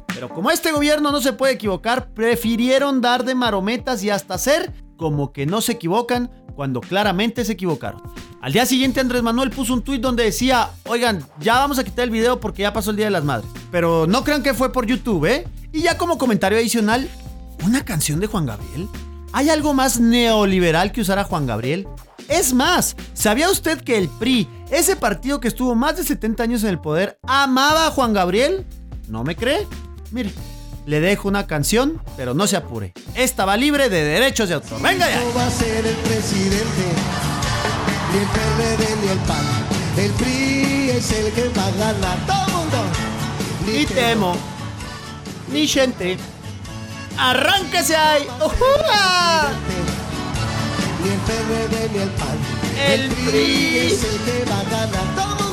[0.07, 4.73] Pero como este gobierno no se puede equivocar, prefirieron dar de marometas y hasta hacer
[4.97, 8.01] como que no se equivocan cuando claramente se equivocaron.
[8.41, 12.03] Al día siguiente Andrés Manuel puso un tuit donde decía, oigan, ya vamos a quitar
[12.05, 13.49] el video porque ya pasó el Día de las Madres.
[13.71, 15.47] Pero no crean que fue por YouTube, ¿eh?
[15.71, 17.09] Y ya como comentario adicional,
[17.65, 18.87] ¿una canción de Juan Gabriel?
[19.33, 21.87] ¿Hay algo más neoliberal que usar a Juan Gabriel?
[22.29, 26.63] Es más, ¿sabía usted que el PRI, ese partido que estuvo más de 70 años
[26.63, 28.65] en el poder, amaba a Juan Gabriel?
[29.07, 29.67] ¿No me cree?
[30.11, 30.31] Mire,
[30.85, 32.93] le dejo una canción, pero no se apure.
[33.15, 34.81] esta va libre de derechos de autor.
[34.81, 35.21] Venga ya.
[35.35, 36.85] Va a ser el presidente,
[38.11, 39.45] ni el PRD ni el PAN.
[39.97, 42.17] El PRI es el que va a ganar.
[42.27, 42.77] Todo mundo.
[43.65, 44.35] Ni temo,
[45.51, 46.17] ni gente.
[47.17, 48.27] Arráncase ahí.
[48.37, 49.49] ¡Ujua!
[51.01, 52.37] Ni el PRD ni el PAN.
[52.87, 53.77] El PRI.
[53.77, 55.15] es el que va a ganar.
[55.15, 55.44] Todo el mundo.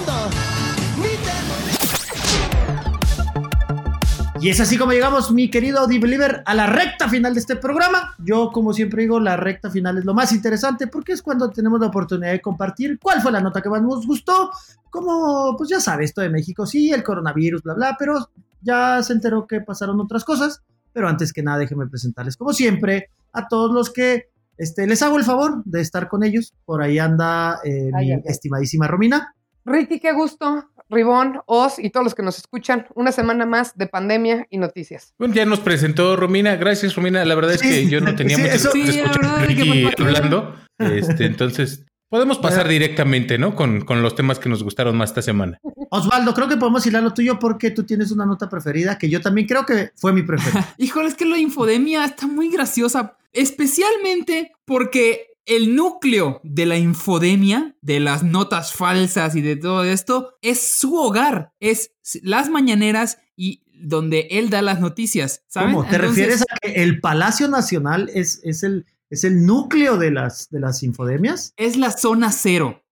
[4.42, 7.54] Y es así como llegamos, mi querido Audi Believer, a la recta final de este
[7.54, 8.16] programa.
[8.18, 11.78] Yo, como siempre digo, la recta final es lo más interesante porque es cuando tenemos
[11.78, 14.50] la oportunidad de compartir cuál fue la nota que más nos gustó.
[14.90, 18.30] Como, pues ya sabes, esto de México, sí, el coronavirus, bla, bla, pero
[18.60, 20.60] ya se enteró que pasaron otras cosas.
[20.92, 24.26] Pero antes que nada, déjenme presentarles, como siempre, a todos los que
[24.58, 26.52] este, les hago el favor de estar con ellos.
[26.64, 29.36] Por ahí anda eh, mi estimadísima Romina.
[29.64, 30.68] Ricky, qué gusto.
[30.90, 32.86] Ribón, Oz y todos los que nos escuchan.
[32.94, 35.14] Una semana más de pandemia y noticias.
[35.18, 36.56] Bueno, ya nos presentó Romina.
[36.56, 37.24] Gracias, Romina.
[37.24, 40.54] La verdad es que yo no tenía Sí, mucho eso- que Sí, es que hablando.
[40.78, 43.54] Este, entonces, podemos pasar directamente, ¿no?
[43.54, 45.58] Con, con los temas que nos gustaron más esta semana.
[45.90, 49.08] Osvaldo, creo que podemos ir a lo tuyo porque tú tienes una nota preferida que
[49.10, 50.74] yo también creo que fue mi preferida.
[50.78, 57.76] Híjole, es que la infodemia está muy graciosa, especialmente porque el núcleo de la infodemia,
[57.80, 63.64] de las notas falsas y de todo esto, es su hogar, es las mañaneras y
[63.74, 65.74] donde él da las noticias, ¿sabes?
[65.74, 65.84] ¿Cómo?
[65.88, 70.12] ¿Te Entonces, refieres a que el Palacio Nacional es, es, el, es el núcleo de
[70.12, 71.52] las, de las infodemias?
[71.56, 72.82] Es la zona cero.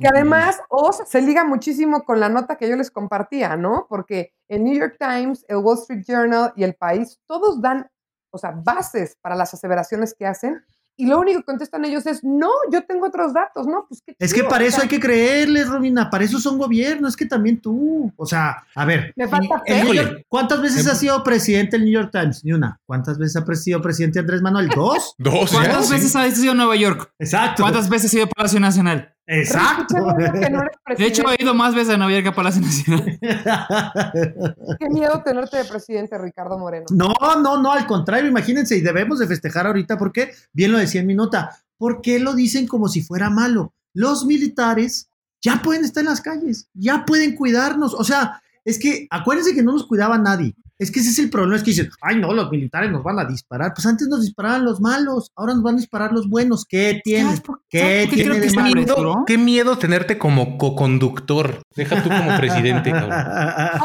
[0.00, 3.86] Que además Oz se liga muchísimo con la nota que yo les compartía, ¿no?
[3.88, 7.88] Porque el New York Times, el Wall Street Journal y el País, todos dan,
[8.32, 10.64] o sea, bases para las aseveraciones que hacen.
[10.96, 13.86] Y lo único que contestan ellos es, no, yo tengo otros datos, ¿no?
[13.88, 16.58] Pues qué Es que para o eso sea, hay que creerles, Romina, para eso son
[16.58, 19.84] gobierno, es que también tú, o sea, a ver, Me falta el fe.
[19.84, 22.44] New York- ¿cuántas veces ha sido presidente el New York Times?
[22.44, 22.78] Ni una.
[22.84, 24.68] ¿Cuántas veces ha sido presidente Andrés Manuel?
[24.68, 25.14] ¿Dos?
[25.18, 25.58] Dos, ya.
[25.58, 25.94] ¿Cuántas sí.
[25.94, 27.10] veces ha ido a Nueva York?
[27.18, 27.62] Exacto.
[27.62, 29.14] ¿Cuántas veces ha ido a Palacio Nacional?
[29.32, 29.94] Exacto.
[29.94, 32.28] Qué bueno que no eres De hecho, he ido más veces a Nueva York que
[32.30, 33.18] a Palacio Nacional.
[34.78, 36.86] Qué miedo tenerte de presidente, Ricardo Moreno.
[36.90, 41.00] No, no, no, al contrario, imagínense, y debemos de festejar ahorita porque, bien lo decía
[41.00, 43.72] en mi nota, ¿por qué lo dicen como si fuera malo?
[43.94, 45.08] Los militares
[45.40, 49.62] ya pueden estar en las calles, ya pueden cuidarnos, o sea, es que acuérdense que
[49.62, 52.32] no nos cuidaba nadie, es que ese es el problema, es que dicen, ay no,
[52.32, 55.74] los militares nos van a disparar, pues antes nos disparaban los malos, ahora nos van
[55.74, 57.24] a disparar los buenos, ¿qué tiene?
[57.24, 58.74] ¿Sabes por- ¿Qué sabes qué tiene de malo?
[58.74, 59.24] miedo?
[59.26, 61.62] Qué miedo tenerte como co-conductor.
[61.76, 63.10] Deja tú como presidente, cabrón.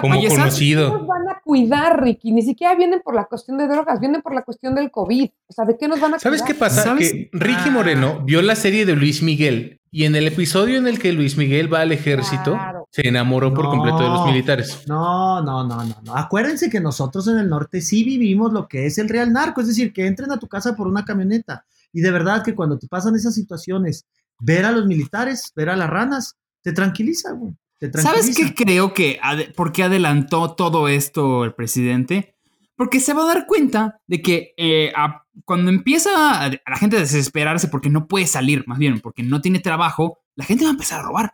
[0.01, 0.37] Como Oye, ¿sabes?
[0.37, 1.05] Nos conocido.
[1.05, 2.31] van a cuidar, Ricky.
[2.31, 5.29] Ni siquiera vienen por la cuestión de drogas, vienen por la cuestión del COVID.
[5.47, 6.55] O sea, ¿de qué nos van a ¿Sabes cuidar?
[6.55, 6.83] qué pasa?
[6.83, 7.11] ¿Sabes?
[7.11, 7.71] Que Ricky Ah.
[7.71, 11.37] Moreno vio la serie de Luis Miguel y en el episodio en el que Luis
[11.37, 12.84] Miguel va al ejército, Claro.
[12.95, 13.71] Se enamoró por No.
[13.71, 14.83] completo de los militares.
[14.87, 16.15] No, no, no, no, no.
[16.15, 19.67] Acuérdense que nosotros en el norte sí vivimos lo que es el real narco, es
[19.67, 21.65] decir, que entren a tu casa por una camioneta.
[21.91, 24.05] Y de verdad que cuando te pasan esas situaciones,
[24.39, 27.53] ver a los militares, ver a las ranas, te tranquiliza, güey.
[27.79, 32.35] Te ¿Sabes qué creo que ade- por qué adelantó todo esto el presidente?
[32.77, 36.77] Porque se va a dar cuenta de que eh, a- cuando empieza a, a la
[36.77, 40.63] gente a desesperarse porque no puede salir, más bien porque no tiene trabajo, la gente
[40.63, 41.33] va a empezar a robar.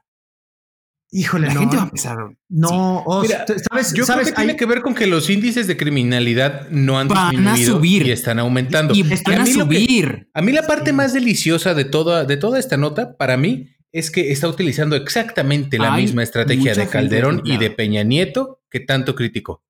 [1.14, 1.60] Híjole, La no.
[1.62, 2.36] gente va a empezar robar.
[2.48, 3.94] No, Os, Mira, t- ¿sabes?
[3.94, 4.28] Yo ¿sabes?
[4.28, 7.32] creo que tiene que ver con que los índices de criminalidad no han Van a
[7.32, 8.08] disminuido subir.
[8.08, 8.94] y están aumentando.
[8.94, 10.30] Y Y van a que- subir.
[10.34, 14.10] a mí la parte más deliciosa de toda, de toda esta nota, para mí, es
[14.10, 17.72] que está utilizando exactamente la Hay misma estrategia de Calderón y de.
[17.72, 19.66] Peña Nieto que tanto criticó.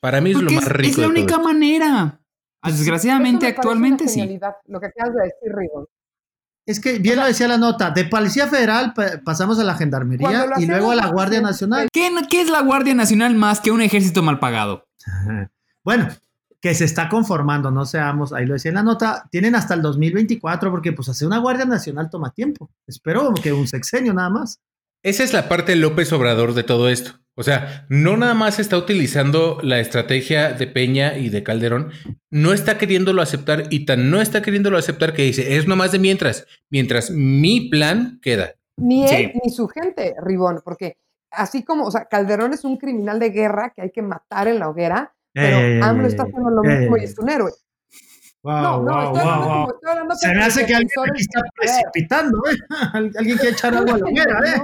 [0.00, 0.92] Para mí es lo más rico.
[0.92, 2.18] es la única manera.
[2.64, 4.20] Desgraciadamente, actualmente sí.
[4.66, 5.88] Lo que acabas de decir, Rigo.
[6.66, 10.46] Es que bien lo decía la nota, de Policía Federal pa- pasamos a la Gendarmería
[10.58, 11.44] y luego a la Guardia sí.
[11.44, 11.88] Nacional.
[11.92, 14.86] ¿Qué, qué es la Guardia Nacional más que un ejército mal pagado?
[15.82, 16.08] Bueno,
[16.60, 19.80] que se está conformando, no seamos, ahí lo decía en la nota, tienen hasta el
[19.80, 22.70] 2024 porque pues hacer una Guardia Nacional toma tiempo.
[22.86, 24.60] Espero que un sexenio nada más.
[25.02, 27.12] Esa es la parte López Obrador de todo esto.
[27.40, 31.90] O sea, no nada más está utilizando la estrategia de Peña y de Calderón,
[32.28, 36.00] no está queriéndolo aceptar y tan no está queriéndolo aceptar que dice, es nomás de
[36.00, 38.56] mientras, mientras mi plan queda.
[38.76, 39.14] Ni Sí.
[39.14, 40.98] él ni su gente, Ribón, porque
[41.30, 44.58] así como, o sea, Calderón es un criminal de guerra que hay que matar en
[44.58, 47.52] la hoguera, pero AMLO está haciendo lo mismo y es un héroe.
[48.42, 49.52] Wow, no, no, wow, estoy, wow, hablando wow.
[49.52, 52.56] como, estoy hablando Se me hace que alguien aquí está precipitando, ¿eh?
[52.94, 54.62] Al- Alguien quiere echar agua a la hoguera, ¿eh?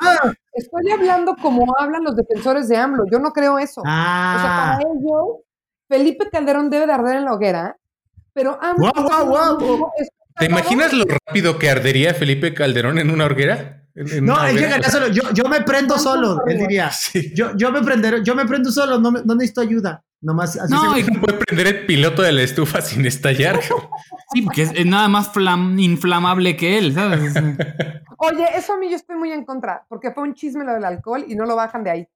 [0.00, 3.04] No, estoy hablando como hablan los defensores de AMLO.
[3.10, 3.80] Yo no creo eso.
[3.80, 5.42] O sea, Ah, para ellos,
[5.88, 7.76] Felipe Calderón debe de arder en la hoguera,
[8.32, 8.92] pero AMLO.
[10.38, 13.82] ¿Te imaginas lo rápido que ardería Felipe Calderón en una hoguera?
[14.20, 15.08] No, él llegaría solo.
[15.08, 16.90] Yo, yo me prendo ¿Cuántos solo, él diría.
[16.90, 17.32] Sí.
[17.34, 20.04] Yo, yo me prenderé, yo me prendo solo, no, me- no necesito ayuda.
[20.26, 23.60] Nomás así No, se- y- No puede prender el piloto de la estufa sin estallar.
[24.34, 27.32] Sí, porque es, es nada más flam- inflamable que él, ¿sabes?
[28.18, 30.84] Oye, eso a mí yo estoy muy en contra, porque fue un chisme lo del
[30.84, 32.08] alcohol y no lo bajan de ahí.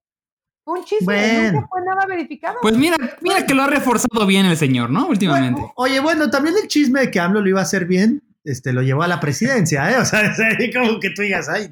[0.64, 1.52] Fue un chisme, Bueno.
[1.52, 2.56] nunca fue nada verificado.
[2.62, 5.06] Pues mira, mira que lo ha reforzado bien el señor, ¿no?
[5.06, 5.62] Últimamente.
[5.76, 8.82] Oye, bueno, también el chisme de que AMLO lo iba a hacer bien, este, lo
[8.82, 9.96] llevó a la presidencia, ¿eh?
[9.98, 11.68] O sea, es ahí como que tú digas, ay,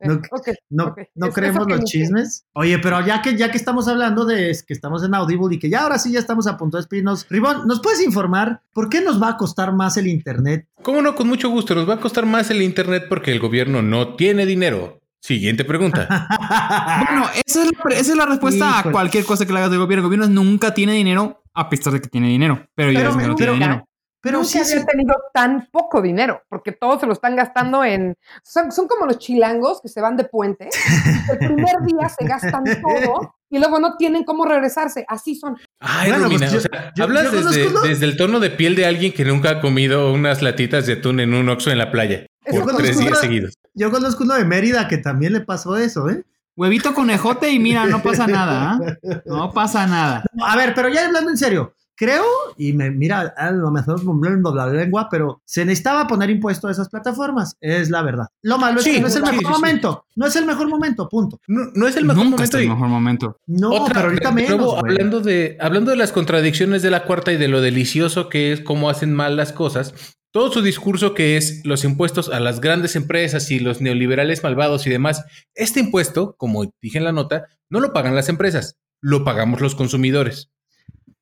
[0.00, 0.48] no, no, ok.
[0.70, 0.94] no
[1.28, 2.44] Es- creemos los chismes.
[2.54, 5.68] Oye, pero ya que, ya que estamos hablando de que estamos en Audible y que
[5.70, 9.00] ya ahora sí ya estamos a punto de despedirnos, Ribón, ¿nos puedes informar por qué
[9.00, 10.66] nos va a costar más el Internet?
[10.82, 11.14] ¿Cómo no?
[11.14, 11.74] Con mucho gusto.
[11.74, 15.00] Nos va a costar más el Internet porque el gobierno no tiene dinero.
[15.20, 16.06] Siguiente pregunta.
[17.08, 18.88] Bueno, esa es la, esa es la respuesta Híjole.
[18.88, 20.02] a cualquier cosa que le hagas del gobierno.
[20.06, 22.66] El gobierno nunca tiene dinero, a pesar de que tiene dinero.
[22.74, 23.87] Pero, ya Pero es que me- no pero- tiene dinero.
[24.20, 24.86] Pero Nunca sí, había sí.
[24.86, 28.16] tenido tan poco dinero, porque todos se lo están gastando en...
[28.42, 30.68] Son, son como los chilangos que se van de puente.
[31.30, 35.04] El primer día se gastan todo y luego no tienen cómo regresarse.
[35.08, 35.56] Así son.
[35.78, 37.88] Ay, Bueno, Romina, pues yo- o sea, yo- hablas yo desde, conozco, ¿no?
[37.88, 41.20] desde el tono de piel de alguien que nunca ha comido unas latitas de atún
[41.20, 43.54] en un oxo en la playa Eso por conozco tres días una- seguidos.
[43.74, 46.24] Yo conozco uno de Mérida que también le pasó eso, ¿eh?
[46.56, 48.72] Huevito conejote y mira, no pasa nada.
[48.72, 48.96] ¿ah?
[49.26, 50.24] No pasa nada.
[50.44, 52.24] A ver, pero ya hablando en serio, creo,
[52.56, 56.70] y me mira, a lo mejor moviendo la lengua, pero se necesitaba poner impuesto a
[56.70, 58.26] esas plataformas, es la verdad.
[58.42, 59.50] Lo malo es Sí, que no es el mejor sí, sí.
[59.50, 61.40] momento, no es el mejor momento, punto.
[61.48, 62.44] No, no es el mejor Nunca momento.
[62.44, 63.36] está el y- mejor momento.
[63.48, 64.78] No, Otra, pero ahorita menos, güey.
[64.78, 68.60] hablando de, hablando de las contradicciones de la cuarta y de lo delicioso que es
[68.60, 69.92] cómo hacen mal las cosas,
[70.30, 74.86] todo su discurso que es los impuestos a las grandes empresas y los neoliberales malvados
[74.86, 75.24] y demás,
[75.56, 79.74] este impuesto, como dije en la nota, no lo pagan las empresas, lo pagamos los
[79.74, 80.50] consumidores.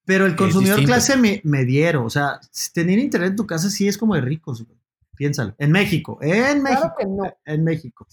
[0.06, 2.40] Pero el consumidor clase me- mediero, o sea,
[2.72, 4.78] tener internet en tu casa sí es como de ricos, güey.
[5.16, 5.54] Piénsalo.
[5.58, 7.34] En México, en México, Claro que no.
[7.44, 8.06] en México.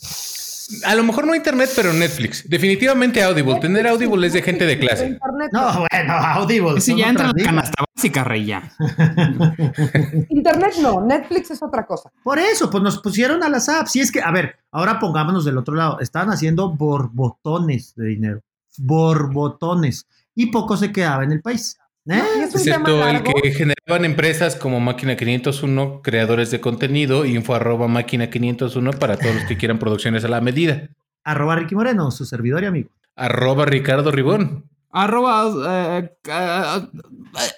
[0.85, 2.49] A lo mejor no internet, pero Netflix.
[2.49, 3.59] Definitivamente Audible.
[3.59, 5.07] Tener Audible es de gente de clase.
[5.07, 6.79] Internet, No, bueno, Audible.
[6.79, 8.71] Son ya entra en la canasta básica, rey, ya.
[10.29, 12.11] Internet no, Netflix es otra cosa.
[12.23, 13.95] Por eso, pues nos pusieron a las apps.
[13.97, 15.99] Y es que, a ver, ahora pongámonos del otro lado.
[15.99, 18.41] Estaban haciendo borbotones de dinero.
[18.77, 20.07] Borbotones.
[20.35, 21.77] Y poco se quedaba en el país.
[22.05, 22.21] ¿Eh?
[22.37, 27.87] Y es Excepto el que generaban empresas como Máquina 501, creadores de contenido, info arroba
[27.87, 30.89] máquina 501 para todos los que quieran producciones a la medida.
[31.23, 32.89] Arroba Ricky Moreno, su servidor y amigo.
[33.15, 34.69] Arroba Ricardo Ribón.
[34.91, 35.99] Arroba.
[36.01, 36.89] eh, eh,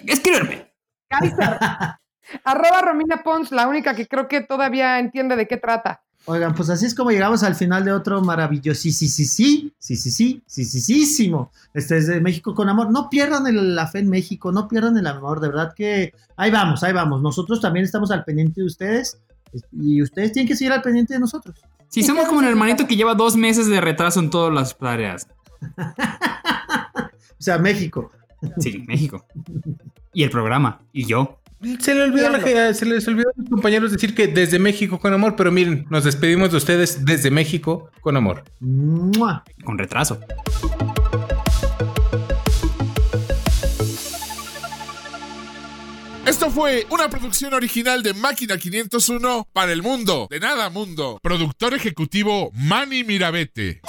[0.06, 0.72] escríbeme.
[1.08, 1.58] Kaiser.
[2.44, 6.02] Arroba Romina Pons, la única que creo que todavía entiende de qué trata.
[6.28, 9.72] Oigan, pues así es como llegamos al final de otro maravilloso, sí, sí, sí, sí,
[9.78, 11.32] sí, sí, sí, sí, sí, sí,
[11.72, 12.90] este es de México con amor.
[12.90, 16.50] No pierdan el, la fe en México, no pierdan el amor, de verdad que ahí
[16.50, 17.22] vamos, ahí vamos.
[17.22, 19.20] Nosotros también estamos al pendiente de ustedes
[19.72, 21.60] y ustedes tienen que seguir al pendiente de nosotros.
[21.88, 25.28] Sí, somos como el hermanito que lleva dos meses de retraso en todas las tareas.
[25.78, 28.10] o sea, México.
[28.58, 29.24] Sí, México.
[30.12, 31.38] Y el programa, y yo.
[31.80, 34.58] Se le olvidó a la ge- se les olvidó a los compañeros decir que desde
[34.58, 38.44] México con amor, pero miren, nos despedimos de ustedes desde México con amor.
[38.60, 39.42] ¡Mua!
[39.64, 40.20] Con retraso.
[46.26, 50.26] Esto fue una producción original de Máquina 501 para el mundo.
[50.28, 51.20] De nada mundo.
[51.22, 53.80] Productor ejecutivo Manny Mirabete.